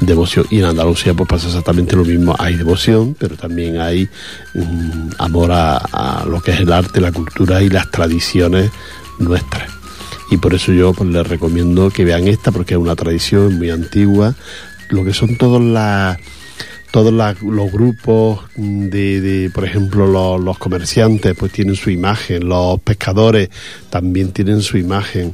devoción. 0.02 0.46
Y 0.50 0.60
en 0.60 0.66
Andalucía 0.66 1.14
pues 1.14 1.30
pasa 1.30 1.48
exactamente 1.48 1.96
lo 1.96 2.04
mismo. 2.04 2.36
Hay 2.38 2.56
devoción, 2.56 3.16
pero 3.18 3.36
también 3.38 3.80
hay 3.80 4.10
mm, 4.54 5.12
amor 5.20 5.52
a, 5.52 5.78
a, 5.78 6.26
lo 6.26 6.42
que 6.42 6.52
es 6.52 6.60
el 6.60 6.72
arte, 6.72 7.00
la 7.00 7.12
cultura 7.12 7.62
y 7.62 7.70
las 7.70 7.90
tradiciones 7.90 8.72
nuestras. 9.20 9.70
Y 10.32 10.38
por 10.38 10.54
eso 10.54 10.72
yo 10.72 10.94
pues, 10.94 11.10
les 11.10 11.28
recomiendo 11.28 11.90
que 11.90 12.06
vean 12.06 12.28
esta, 12.28 12.52
porque 12.52 12.74
es 12.74 12.80
una 12.80 12.96
tradición 12.96 13.58
muy 13.58 13.70
antigua. 13.70 14.34
Lo 14.90 15.04
que 15.04 15.14
son 15.14 15.36
todas 15.36 15.62
las 15.62 16.18
todos 16.92 17.14
los 17.14 17.72
grupos 17.72 18.42
de, 18.58 19.22
de 19.22 19.50
por 19.50 19.64
ejemplo, 19.64 20.38
los, 20.38 20.58
comerciantes, 20.58 21.36
pues 21.38 21.52
tienen 21.52 21.76
su 21.76 21.90
imagen, 21.90 22.48
los 22.48 22.80
pescadores 22.82 23.50
también 23.90 24.32
tienen 24.32 24.62
su 24.62 24.78
imagen 24.78 25.34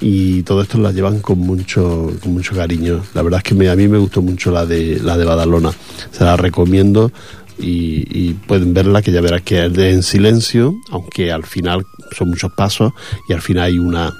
y 0.00 0.42
todo 0.42 0.62
esto 0.62 0.78
la 0.78 0.92
llevan 0.92 1.20
con 1.20 1.38
mucho, 1.38 2.10
con 2.22 2.32
mucho 2.32 2.54
cariño. 2.54 3.02
La 3.12 3.22
verdad 3.22 3.42
es 3.44 3.44
que 3.44 3.68
a 3.68 3.76
mí 3.76 3.86
me 3.86 3.98
gustó 3.98 4.22
mucho 4.22 4.50
la 4.50 4.64
de 4.64 4.98
la 4.98 5.18
de 5.18 5.26
Badalona, 5.26 5.72
se 6.10 6.24
la 6.24 6.38
recomiendo 6.38 7.12
y, 7.58 8.04
y 8.10 8.32
pueden 8.32 8.72
verla 8.72 9.02
que 9.02 9.12
ya 9.12 9.20
verás 9.20 9.42
que 9.42 9.64
es 9.64 9.76
en 9.76 10.02
silencio, 10.02 10.74
aunque 10.90 11.30
al 11.30 11.44
final 11.44 11.84
son 12.16 12.30
muchos 12.30 12.50
pasos 12.54 12.92
y 13.28 13.34
al 13.34 13.42
final 13.42 13.64
hay 13.64 13.78
una 13.78 14.10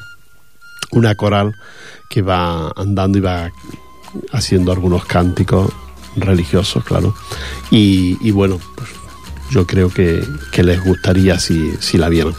una 0.92 1.14
coral 1.14 1.54
que 2.10 2.20
va 2.20 2.70
andando 2.76 3.18
y 3.18 3.20
va 3.22 3.50
haciendo 4.32 4.70
algunos 4.70 5.06
cánticos 5.06 5.72
religiosos, 6.16 6.84
claro. 6.84 7.14
Y, 7.70 8.30
bueno, 8.30 8.60
pues 8.76 8.90
yo 9.50 9.66
creo 9.66 9.90
que, 9.90 10.24
les 10.62 10.84
gustaría 10.84 11.38
si, 11.38 11.76
la 11.94 12.08
vieron. 12.08 12.34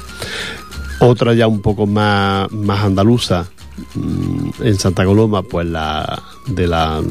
Otra 0.99 1.33
ya 1.33 1.47
un 1.47 1.61
poco 1.61 1.87
más, 1.87 2.49
andaluza, 2.69 3.47
mmm, 3.95 4.49
en 4.61 4.79
Santa 4.79 5.05
Coloma, 5.05 5.43
pues 5.43 5.67
la 5.67 6.23
de 6.47 6.67
la, 6.67 7.01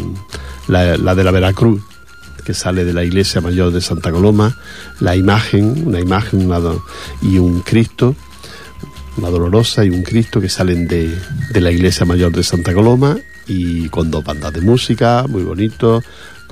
la, 0.68 1.14
de 1.14 1.24
la 1.24 1.30
Veracruz, 1.30 1.82
que 2.44 2.54
sale 2.54 2.84
de 2.84 2.92
la 2.92 3.04
iglesia 3.04 3.40
mayor 3.40 3.72
de 3.72 3.80
Santa 3.80 4.10
Coloma, 4.10 4.56
la 5.00 5.16
imagen, 5.16 5.86
una 5.86 6.00
imagen 6.00 6.48
y 7.22 7.38
un 7.38 7.60
Cristo, 7.60 8.14
una 9.16 9.28
dolorosa 9.30 9.84
y 9.84 9.90
un 9.90 10.02
Cristo 10.02 10.40
que 10.40 10.48
salen 10.48 10.88
de, 10.88 11.14
de 11.52 11.60
la 11.60 11.70
iglesia 11.70 12.06
mayor 12.06 12.32
de 12.32 12.42
Santa 12.42 12.72
Coloma 12.72 13.16
y 13.46 13.88
con 13.88 14.10
dos 14.10 14.24
bandas 14.24 14.52
de 14.52 14.60
música, 14.60 15.26
muy 15.28 15.42
bonito, 15.42 16.02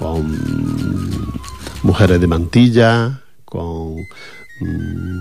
con 0.03 1.33
mujeres 1.85 2.21
de 2.21 2.27
mantilla, 2.27 3.21
con 3.45 3.95
mmm, 4.61 5.21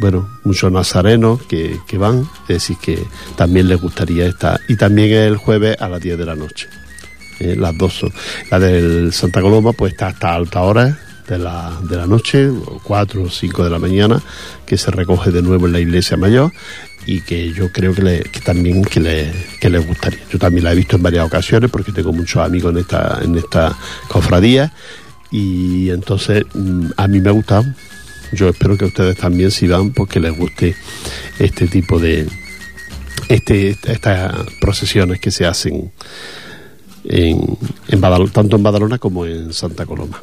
bueno, 0.00 0.28
muchos 0.44 0.70
nazarenos 0.70 1.42
que, 1.42 1.78
que, 1.86 1.98
van, 1.98 2.28
es 2.42 2.48
decir, 2.48 2.76
que 2.78 3.02
también 3.36 3.68
les 3.68 3.80
gustaría 3.80 4.26
estar. 4.26 4.60
Y 4.68 4.76
también 4.76 5.12
el 5.12 5.36
jueves 5.36 5.76
a 5.80 5.88
las 5.88 6.00
10 6.00 6.18
de 6.18 6.26
la 6.26 6.34
noche. 6.34 6.68
Eh, 7.40 7.56
las 7.56 7.76
dos 7.76 7.94
son. 7.94 8.12
La 8.50 8.58
del 8.58 9.12
Santa 9.12 9.40
Coloma, 9.42 9.72
pues 9.72 9.92
está 9.92 10.08
hasta 10.08 10.34
alta 10.34 10.62
hora 10.62 10.98
de 11.28 11.38
la, 11.38 11.78
de 11.82 11.96
la 11.96 12.06
noche, 12.06 12.50
4 12.84 13.22
o 13.22 13.30
5 13.30 13.64
de 13.64 13.70
la 13.70 13.78
mañana, 13.78 14.22
que 14.64 14.78
se 14.78 14.90
recoge 14.90 15.30
de 15.30 15.42
nuevo 15.42 15.66
en 15.66 15.72
la 15.72 15.80
iglesia 15.80 16.16
mayor 16.16 16.52
y 17.06 17.20
que 17.20 17.52
yo 17.52 17.70
creo 17.70 17.94
que, 17.94 18.02
le, 18.02 18.18
también 18.44 18.84
que, 18.84 18.98
le, 18.98 19.32
que 19.60 19.70
les 19.70 19.86
gustaría. 19.86 20.18
Yo 20.28 20.38
también 20.38 20.64
la 20.64 20.72
he 20.72 20.74
visto 20.74 20.96
en 20.96 21.02
varias 21.02 21.24
ocasiones 21.24 21.70
porque 21.70 21.92
tengo 21.92 22.12
muchos 22.12 22.44
amigos 22.44 22.72
en 22.72 22.80
esta, 22.80 23.20
en 23.22 23.36
esta 23.36 23.78
cofradía 24.08 24.72
y 25.30 25.90
entonces 25.90 26.44
mm, 26.52 26.88
a 26.96 27.06
mí 27.06 27.20
me 27.20 27.30
ha. 27.30 27.62
Yo 28.32 28.48
espero 28.48 28.76
que 28.76 28.86
ustedes 28.86 29.16
también 29.16 29.52
si 29.52 29.68
van 29.68 29.92
porque 29.92 30.18
les 30.18 30.36
guste 30.36 30.74
este 31.38 31.68
tipo 31.68 32.00
de 32.00 32.26
este, 33.28 33.70
estas 33.70 34.34
procesiones 34.60 35.20
que 35.20 35.30
se 35.30 35.46
hacen 35.46 35.92
en, 37.04 37.56
en 37.86 38.00
Badalona, 38.00 38.32
tanto 38.32 38.56
en 38.56 38.64
Badalona 38.64 38.98
como 38.98 39.26
en 39.26 39.52
Santa 39.52 39.86
Coloma. 39.86 40.20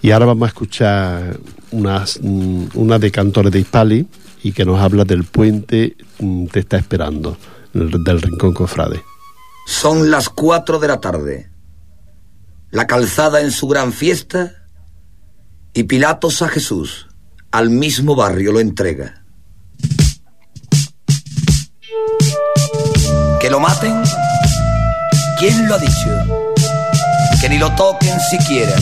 Y 0.00 0.10
ahora 0.10 0.24
vamos 0.24 0.46
a 0.46 0.48
escuchar 0.48 1.38
unas, 1.70 2.16
una 2.16 2.98
de 2.98 3.10
cantores 3.10 3.52
de 3.52 3.60
Hispali 3.60 4.06
y 4.44 4.52
que 4.52 4.66
nos 4.66 4.78
habla 4.78 5.04
del 5.04 5.24
puente 5.24 5.96
Te 6.52 6.60
está 6.60 6.76
esperando, 6.76 7.36
del 7.72 8.20
Rincón 8.20 8.52
Cofrade. 8.52 9.02
Son 9.66 10.10
las 10.10 10.28
cuatro 10.28 10.78
de 10.78 10.86
la 10.86 11.00
tarde. 11.00 11.50
La 12.70 12.86
calzada 12.86 13.40
en 13.40 13.50
su 13.50 13.66
gran 13.66 13.92
fiesta 13.92 14.52
y 15.72 15.84
Pilatos 15.84 16.42
a 16.42 16.48
Jesús 16.48 17.08
al 17.50 17.70
mismo 17.70 18.14
barrio 18.14 18.52
lo 18.52 18.60
entrega. 18.60 19.24
¿Que 23.40 23.48
lo 23.48 23.60
maten? 23.60 23.94
¿Quién 25.38 25.66
lo 25.66 25.74
ha 25.74 25.78
dicho? 25.78 26.10
Que 27.40 27.48
ni 27.48 27.56
lo 27.56 27.74
toquen 27.76 28.18
siquiera. 28.20 28.76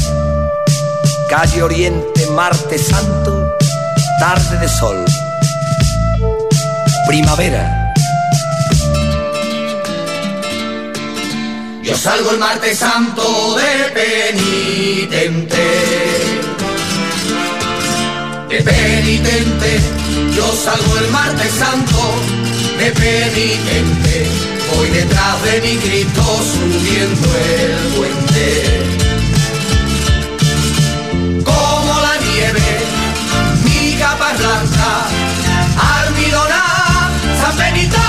Calle 1.28 1.62
Oriente, 1.62 2.26
martes 2.34 2.86
santo, 2.88 3.52
tarde 4.18 4.58
de 4.58 4.68
sol 4.68 5.04
primavera. 7.06 7.92
Yo 11.82 11.96
salgo 11.96 12.30
el 12.30 12.38
martes 12.38 12.78
santo 12.78 13.56
de 13.56 13.90
penitente, 14.00 15.66
de 18.48 18.62
penitente. 18.62 19.80
Yo 20.36 20.52
salgo 20.64 20.98
el 20.98 21.08
martes 21.10 21.52
santo 21.52 22.00
de 22.78 22.90
penitente. 22.92 24.26
Voy 24.74 24.88
detrás 24.90 25.42
de 25.42 25.60
mi 25.60 25.76
Cristo 25.76 26.22
subiendo 26.52 27.28
el 27.36 27.72
puente. 27.94 28.92
Como 31.44 32.00
la 32.00 32.14
nieve, 32.24 32.68
mi 33.64 33.92
capa 33.98 34.32
blanca, 34.38 35.08
Benito 37.62 38.01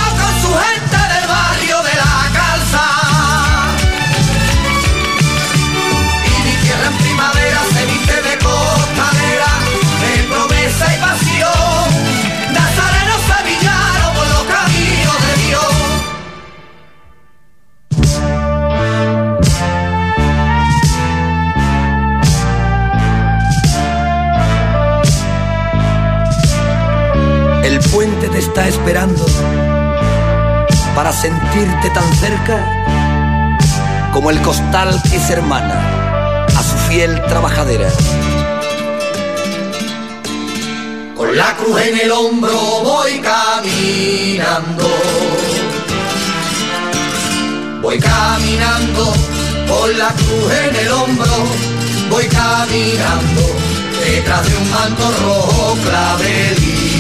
está 28.54 28.68
esperando 28.68 29.26
para 30.96 31.12
sentirte 31.12 31.90
tan 31.90 32.16
cerca 32.18 32.64
como 34.14 34.30
el 34.30 34.40
costal 34.44 35.02
que 35.10 35.16
es 35.16 35.28
hermana 35.32 36.46
a 36.46 36.62
su 36.62 36.78
fiel 36.88 37.20
trabajadera. 37.24 37.90
Con 41.18 41.36
la 41.36 41.56
cruz 41.56 41.82
en 41.82 42.00
el 42.00 42.12
hombro 42.12 42.54
voy 42.84 43.20
caminando. 43.22 44.88
Voy 47.82 47.98
caminando 47.98 49.14
con 49.68 49.98
la 49.98 50.10
cruz 50.10 50.54
en 50.68 50.76
el 50.76 50.92
hombro. 50.92 51.34
Voy 52.08 52.28
caminando 52.28 53.42
detrás 54.06 54.48
de 54.48 54.58
un 54.58 54.70
manto 54.70 55.12
rojo 55.24 55.76
clavel 55.84 56.93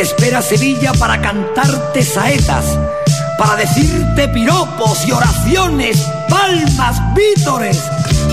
te 0.00 0.04
espera 0.04 0.40
Sevilla 0.40 0.94
para 0.94 1.20
cantarte 1.20 2.02
saetas, 2.02 2.64
para 3.36 3.56
decirte 3.56 4.28
piropos 4.28 5.06
y 5.06 5.12
oraciones, 5.12 5.98
palmas, 6.26 6.96
vítores, 7.14 7.78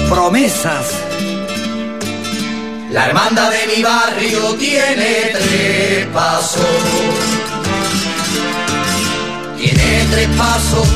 promesas. 0.09 0.86
La 2.89 3.07
hermandad 3.07 3.51
de 3.51 3.76
mi 3.76 3.84
barrio 3.84 4.53
tiene 4.53 5.32
tres 5.34 6.05
pasos. 6.13 6.65
tres 10.11 10.28
pasos, 10.38 10.88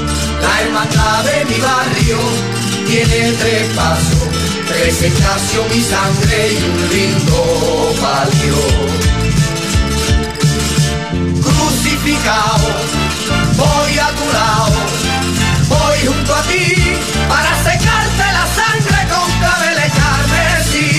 la 0.41 0.61
hermandad 0.61 1.25
de 1.25 1.45
mi 1.53 1.59
barrio 1.59 2.17
tiene 2.87 3.33
tres 3.33 3.67
pasos, 3.75 4.23
tres 4.69 5.01
estación, 5.01 5.67
mi 5.67 5.81
sangre 5.81 6.53
y 6.53 6.63
un 6.63 6.89
lindo 6.89 7.93
palio. 7.99 9.20
Crucificado, 12.01 12.67
voy 13.57 13.99
a 13.99 14.07
tu 14.07 14.25
lado, 14.33 14.73
voy 15.69 16.07
junto 16.07 16.33
a 16.33 16.41
ti 16.43 16.97
para 17.29 17.55
secarte 17.63 18.23
la 18.33 18.45
sangre 18.57 19.07
con 19.07 19.31
claveles 19.39 19.91
carmesí. 19.93 20.89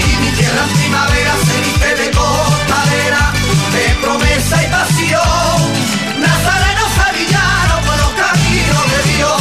Y 0.00 0.16
mi 0.20 0.30
tierra 0.36 0.62
en 0.64 0.70
primavera 0.76 1.34
se 1.46 1.56
viste 1.60 1.90
de 2.02 2.10
costalera, 2.10 3.32
de 3.72 3.84
promesa 4.02 4.56
y 4.60 4.66
pasión. 4.72 5.58
Nazareno 6.20 6.84
sevillano 6.98 7.74
por 7.86 7.96
los 7.96 8.12
caminos 8.24 8.84
de 8.90 9.00
Dios. 9.14 9.40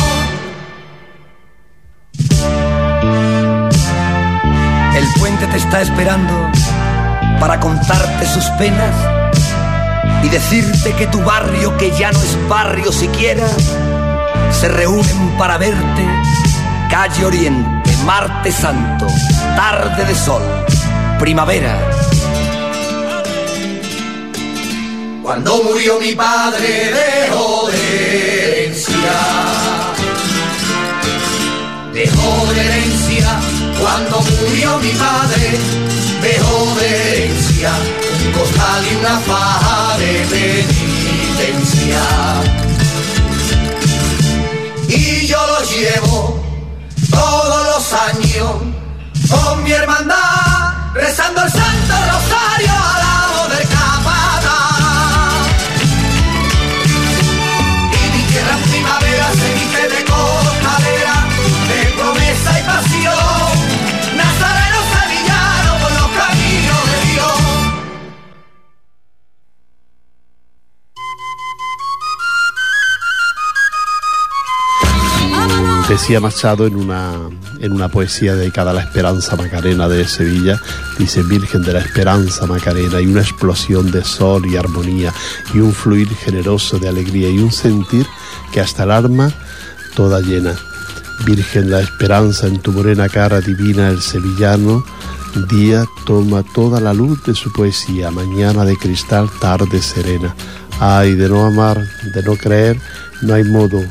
El 4.96 5.06
puente 5.20 5.48
te 5.48 5.58
está 5.58 5.82
esperando 5.82 6.52
para 7.44 7.60
contarte 7.60 8.26
sus 8.26 8.46
penas 8.52 8.96
y 10.24 10.30
decirte 10.30 10.94
que 10.94 11.08
tu 11.08 11.20
barrio, 11.24 11.76
que 11.78 11.92
ya 11.92 12.10
no 12.10 12.24
es 12.24 12.48
barrio 12.48 12.90
siquiera, 12.90 13.46
se 14.50 14.70
reúnen 14.70 15.36
para 15.38 15.58
verte. 15.58 16.08
Calle 16.90 17.26
Oriente, 17.26 17.92
martes 18.06 18.56
santo, 18.56 19.08
tarde 19.58 20.06
de 20.06 20.16
sol, 20.16 20.42
primavera. 21.20 21.78
Cuando 25.22 25.64
murió 25.64 26.00
mi 26.00 26.16
padre 26.16 26.94
dejó 26.94 27.68
de 27.70 28.64
herencia. 28.64 29.14
Dejó 31.92 32.54
de 32.54 32.62
herencia. 32.62 33.53
Cuando 33.80 34.22
murió 34.22 34.78
mi 34.80 34.90
padre 34.90 35.60
dejó 36.22 36.76
de 36.76 36.88
herencia. 36.88 37.72
Un 38.26 38.32
costal 38.32 38.86
y 38.90 38.96
una 38.96 39.20
faja 39.20 39.98
de 39.98 40.26
penitencia. 40.30 42.02
Y 44.88 45.28
yo 45.28 45.38
lo 45.48 45.62
llevo 45.70 46.40
todos 47.10 47.66
los 47.68 47.94
años 47.94 48.52
con 49.30 49.64
mi 49.64 49.72
hermandad 49.72 50.94
rezando 50.94 51.42
el 51.44 51.52
Santo 51.52 51.94
Rosario 52.12 53.03
Decía 76.04 76.20
Machado 76.20 76.68
en 76.68 76.76
una, 76.76 77.14
en 77.62 77.72
una 77.72 77.88
poesía 77.88 78.36
dedicada 78.36 78.72
a 78.72 78.74
la 78.74 78.82
esperanza 78.82 79.38
macarena 79.38 79.88
de 79.88 80.06
Sevilla, 80.06 80.60
dice 81.00 81.24
Virgen 81.24 81.62
de 81.62 81.72
la 81.72 81.80
Esperanza 81.80 82.46
Macarena, 82.46 83.00
y 83.00 83.06
una 83.06 83.22
explosión 83.22 83.90
de 83.90 84.04
sol 84.04 84.46
y 84.46 84.58
armonía, 84.58 85.14
y 85.54 85.60
un 85.60 85.72
fluir 85.72 86.10
generoso 86.10 86.78
de 86.78 86.90
alegría, 86.90 87.30
y 87.30 87.40
un 87.40 87.54
sentir 87.54 88.06
que 88.52 88.60
hasta 88.60 88.84
el 88.84 88.92
alma 88.92 89.32
toda 89.96 90.20
llena. 90.20 90.54
Virgen 91.26 91.72
la 91.72 91.80
Esperanza, 91.80 92.48
en 92.48 92.60
tu 92.60 92.74
morena 92.74 93.08
cara 93.08 93.40
divina 93.40 93.88
el 93.88 94.02
sevillano, 94.02 94.84
día 95.50 95.86
toma 96.06 96.44
toda 96.54 96.82
la 96.82 96.94
luz 96.94 97.24
de 97.24 97.34
su 97.34 97.50
poesía, 97.54 98.12
mañana 98.12 98.66
de 98.66 98.76
cristal, 98.76 99.30
tarde 99.40 99.82
serena. 99.82 100.36
Ay, 100.82 101.16
de 101.16 101.30
no 101.30 101.46
amar, 101.46 101.82
de 102.14 102.24
no 102.24 102.36
creer, 102.36 102.78
no 103.22 103.36
hay 103.36 103.46
modo, 103.46 103.82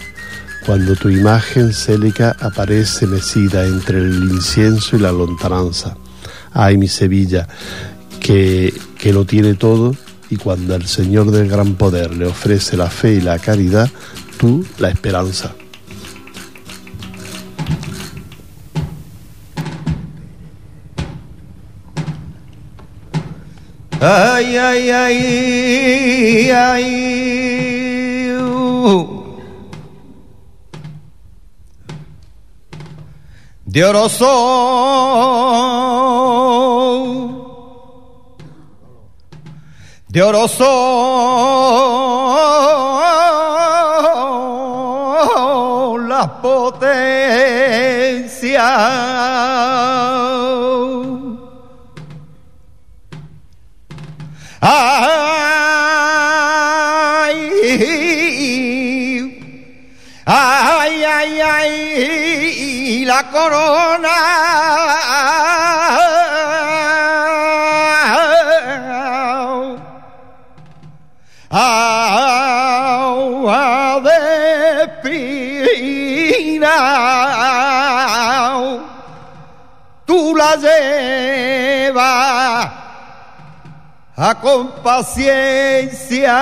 cuando 0.64 0.94
tu 0.94 1.08
imagen 1.08 1.72
célica 1.72 2.36
aparece 2.40 3.06
mecida 3.06 3.64
entre 3.66 3.98
el 3.98 4.30
incienso 4.30 4.96
y 4.96 5.00
la 5.00 5.10
lontananza. 5.12 5.96
Ay, 6.52 6.76
mi 6.76 6.88
Sevilla, 6.88 7.48
que, 8.20 8.72
que 8.98 9.12
lo 9.12 9.24
tiene 9.24 9.54
todo, 9.54 9.94
y 10.30 10.36
cuando 10.36 10.74
el 10.74 10.86
Señor 10.86 11.30
del 11.30 11.48
gran 11.48 11.74
poder 11.74 12.14
le 12.14 12.26
ofrece 12.26 12.76
la 12.76 12.88
fe 12.88 13.14
y 13.14 13.20
la 13.20 13.38
caridad, 13.38 13.90
tú 14.38 14.64
la 14.78 14.88
esperanza. 14.88 15.54
Ay, 24.00 24.56
ay, 24.56 24.90
ay, 24.90 26.50
ay. 26.50 28.32
uh. 28.40 29.21
De 33.72 33.82
oro 33.82 34.06
son, 34.10 34.28
de 40.08 40.22
oro 40.22 40.46
son 40.46 40.68
las 46.06 46.28
potencias. 46.42 46.92
Ay, 54.60 55.80
ay, 60.26 61.04
ay, 61.04 61.40
ay, 61.40 62.71
la 63.00 63.30
corona. 63.30 64.18
Agua 71.54 74.00
de 74.04 74.84
espina, 74.84 76.76
tú 80.06 80.34
la 80.36 80.56
llevas 80.56 82.70
a 84.16 84.34
con 84.40 84.70
paciencia. 84.82 86.38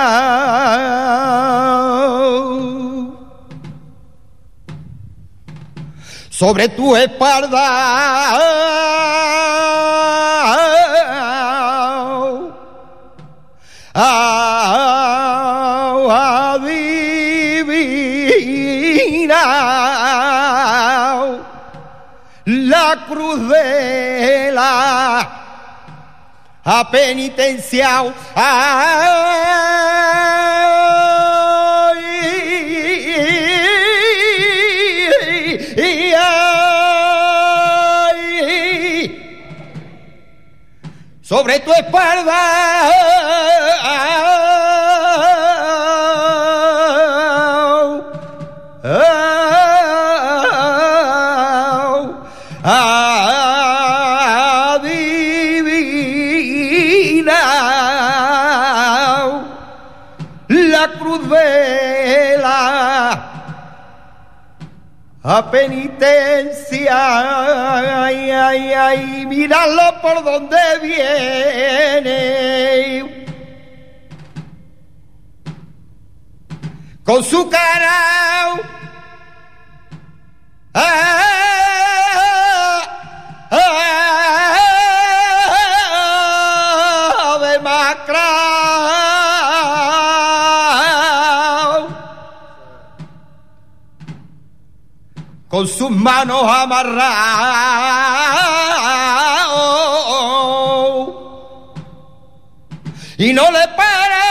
Sobre 6.41 6.65
tu 6.69 6.95
espalda. 6.95 7.61
Agua 13.93 14.57
divina, 16.65 17.83
la 22.45 23.05
cruz 23.07 23.47
de 23.47 24.51
la 24.51 25.29
a 26.65 26.89
penitenciao. 26.89 28.13
Sobre 41.31 41.59
tu 41.61 41.71
espalda. 41.71 42.35
A 65.23 65.51
penitencia, 65.51 66.95
ay, 68.05 68.31
ay, 68.31 68.73
ay, 68.73 69.25
míralo 69.27 70.01
por 70.01 70.23
donde 70.23 70.57
viene. 70.81 72.21
con 77.03 77.23
su 77.23 77.49
cara. 77.49 77.81
Con 95.51 95.67
sus 95.67 95.91
manos 95.91 96.43
amarradas 96.49 97.11
y 103.17 103.33
no 103.33 103.51
le 103.51 103.67
para 103.75 104.21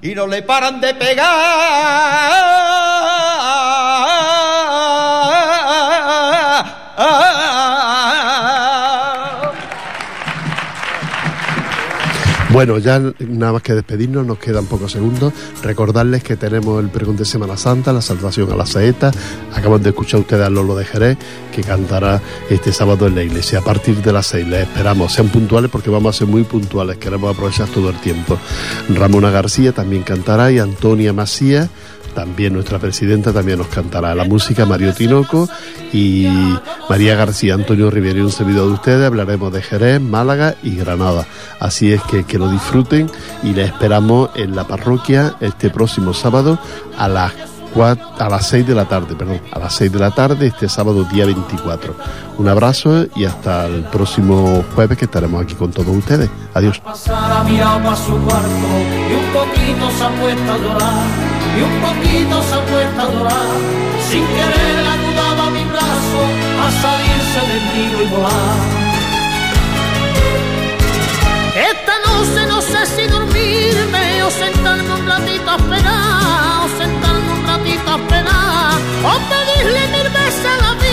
y 0.00 0.14
no 0.14 0.26
le 0.26 0.40
paran 0.42 0.80
de 0.80 0.94
pegar 0.94 2.45
Bueno, 12.56 12.78
ya 12.78 12.98
nada 13.18 13.52
más 13.52 13.60
que 13.60 13.74
despedirnos, 13.74 14.24
nos 14.24 14.38
quedan 14.38 14.64
pocos 14.64 14.92
segundos. 14.92 15.30
Recordarles 15.62 16.24
que 16.24 16.36
tenemos 16.36 16.82
el 16.82 16.88
pregón 16.88 17.14
de 17.14 17.26
Semana 17.26 17.58
Santa, 17.58 17.92
la 17.92 18.00
salvación 18.00 18.50
a 18.50 18.56
la 18.56 18.64
saeta. 18.64 19.10
Acaban 19.52 19.82
de 19.82 19.90
escuchar 19.90 20.20
ustedes 20.20 20.46
a 20.46 20.48
Lolo 20.48 20.74
de 20.74 20.86
Jerez, 20.86 21.18
que 21.54 21.60
cantará 21.60 22.22
este 22.48 22.72
sábado 22.72 23.08
en 23.08 23.14
la 23.14 23.22
iglesia 23.22 23.58
a 23.58 23.62
partir 23.62 24.00
de 24.00 24.10
las 24.10 24.28
seis. 24.28 24.48
Les 24.48 24.62
esperamos, 24.62 25.12
sean 25.12 25.28
puntuales 25.28 25.70
porque 25.70 25.90
vamos 25.90 26.16
a 26.16 26.18
ser 26.18 26.28
muy 26.28 26.44
puntuales, 26.44 26.96
queremos 26.96 27.34
aprovechar 27.34 27.68
todo 27.68 27.90
el 27.90 28.00
tiempo. 28.00 28.38
Ramona 28.88 29.30
García 29.30 29.72
también 29.72 30.02
cantará 30.02 30.50
y 30.50 30.58
Antonia 30.58 31.12
Macías 31.12 31.68
también 32.16 32.54
nuestra 32.54 32.78
presidenta 32.78 33.30
también 33.30 33.58
nos 33.58 33.66
cantará 33.66 34.14
la 34.14 34.24
música, 34.24 34.64
Mario 34.64 34.94
Tinoco 34.94 35.46
y 35.92 36.26
María 36.88 37.14
García, 37.14 37.52
Antonio 37.52 37.90
Rivera 37.90 38.24
un 38.24 38.32
servidor 38.32 38.68
de 38.68 38.72
ustedes. 38.72 39.06
Hablaremos 39.06 39.52
de 39.52 39.60
Jerez, 39.60 40.00
Málaga 40.00 40.54
y 40.62 40.76
Granada. 40.76 41.26
Así 41.60 41.92
es 41.92 42.00
que 42.04 42.24
que 42.24 42.38
lo 42.38 42.50
disfruten 42.50 43.10
y 43.42 43.52
les 43.52 43.66
esperamos 43.66 44.30
en 44.34 44.56
la 44.56 44.66
parroquia 44.66 45.36
este 45.40 45.68
próximo 45.68 46.14
sábado 46.14 46.58
a 46.96 47.06
las 47.06 47.32
a 48.18 48.28
las 48.30 48.48
6 48.48 48.66
de 48.66 48.74
la 48.74 48.86
tarde, 48.86 49.14
perdón, 49.14 49.40
a 49.52 49.58
las 49.58 49.74
6 49.74 49.92
de 49.92 49.98
la 49.98 50.10
tarde 50.10 50.46
este 50.46 50.66
sábado 50.68 51.04
día 51.04 51.26
24. 51.26 51.94
Un 52.38 52.48
abrazo 52.48 53.06
y 53.14 53.26
hasta 53.26 53.66
el 53.66 53.84
próximo 53.84 54.64
jueves 54.74 54.96
que 54.96 55.04
estaremos 55.04 55.42
aquí 55.42 55.54
con 55.54 55.72
todos 55.72 55.94
ustedes. 55.94 56.30
Adiós. 56.54 56.80
Y 61.56 61.62
un 61.62 61.80
poquito 61.80 62.42
se 62.42 62.54
ha 62.54 62.64
puesto 62.66 63.00
a 63.00 63.04
llorar 63.04 63.06
y 63.06 63.06
un 63.06 63.06
poquito 63.06 63.06
se 63.06 63.06
ha 63.06 63.06
puesto 63.06 63.06
a 63.06 63.12
llorar. 63.12 63.56
Sin 64.10 64.24
querer 64.26 64.86
ayudaba 64.94 65.50
mi 65.50 65.64
brazo 65.64 66.20
a 66.64 66.66
salirse 66.82 67.40
del 67.50 67.64
nido 67.74 68.02
y 68.02 68.06
volar. 68.14 68.58
Esta 71.70 71.94
noche 72.06 72.46
no 72.46 72.60
sé 72.60 72.86
si 72.94 73.06
dormirme 73.06 74.22
o 74.22 74.30
sentarme 74.30 74.94
un 74.94 75.06
ratito 75.06 75.50
a 75.50 75.56
esperar, 75.56 76.64
o 76.64 76.68
sentarme 76.78 77.32
un 77.32 77.46
ratito 77.46 77.90
a 77.90 77.96
esperar, 77.96 78.74
o 79.04 79.14
pedirle 79.30 79.82
mil 79.96 80.08
veces 80.10 80.46
a 80.46 80.56
la 80.64 80.72
vida 80.74 80.85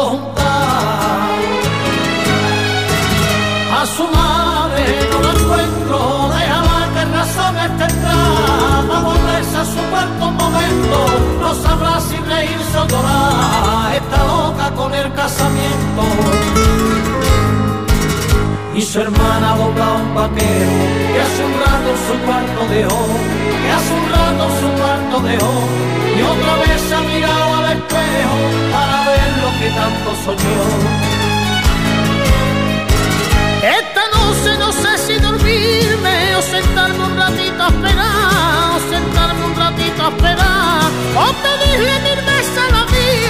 A 0.00 0.02
su 3.84 4.04
madre 4.04 5.08
no 5.10 5.20
la 5.20 5.32
encuentro, 5.38 6.30
déjala 6.32 6.88
que 6.94 7.04
razones 7.04 7.70
tendrá. 7.76 8.16
Va 8.90 8.96
a 8.96 9.00
volverse 9.02 9.56
a 9.58 9.64
su 9.64 9.80
cuarto 9.90 10.30
momento, 10.30 10.96
no 11.42 11.54
sabrá 11.54 12.00
si 12.00 12.16
reírse 12.16 12.78
o 12.78 12.86
llorar. 12.88 13.94
Está 13.94 14.24
loca 14.24 14.70
con 14.74 14.94
el 14.94 15.12
casamiento 15.12 16.02
y 18.80 18.82
su 18.82 18.98
hermana 18.98 19.52
boca 19.56 19.92
un 19.92 20.14
vaquero 20.14 20.72
que 21.12 21.20
hace 21.20 21.44
un 21.44 21.54
rato 21.64 21.90
su 22.06 22.14
cuarto 22.24 22.60
dejó, 22.74 23.02
que 23.62 23.70
hace 23.76 23.92
un 24.00 24.06
rato 24.16 24.44
su 24.60 24.68
cuarto 24.80 25.20
dejó 25.20 25.54
y 26.16 26.22
otra 26.22 26.52
vez 26.62 26.82
ha 26.96 27.00
mirado 27.12 27.56
al 27.58 27.66
espejo 27.76 28.38
para 28.72 28.96
ver 29.08 29.28
lo 29.42 29.50
que 29.58 29.68
tanto 29.80 30.08
soñó. 30.24 30.62
Esta 33.78 34.04
noche 34.16 34.50
no 34.58 34.72
sé 34.72 34.92
si 35.04 35.14
dormirme 35.20 36.36
o 36.36 36.42
sentarme 36.42 37.04
un 37.04 37.16
ratito 37.18 37.62
a 37.62 37.68
esperar, 37.68 38.76
o 38.76 38.80
sentarme 38.94 39.44
un 39.44 39.56
ratito 39.56 40.00
a 40.06 40.08
esperar, 40.08 40.88
o 41.22 41.26
pedirle 41.44 41.94
mil 42.08 42.20
veces 42.24 42.58
a 42.64 42.66
la 42.76 42.84
vida 42.86 43.29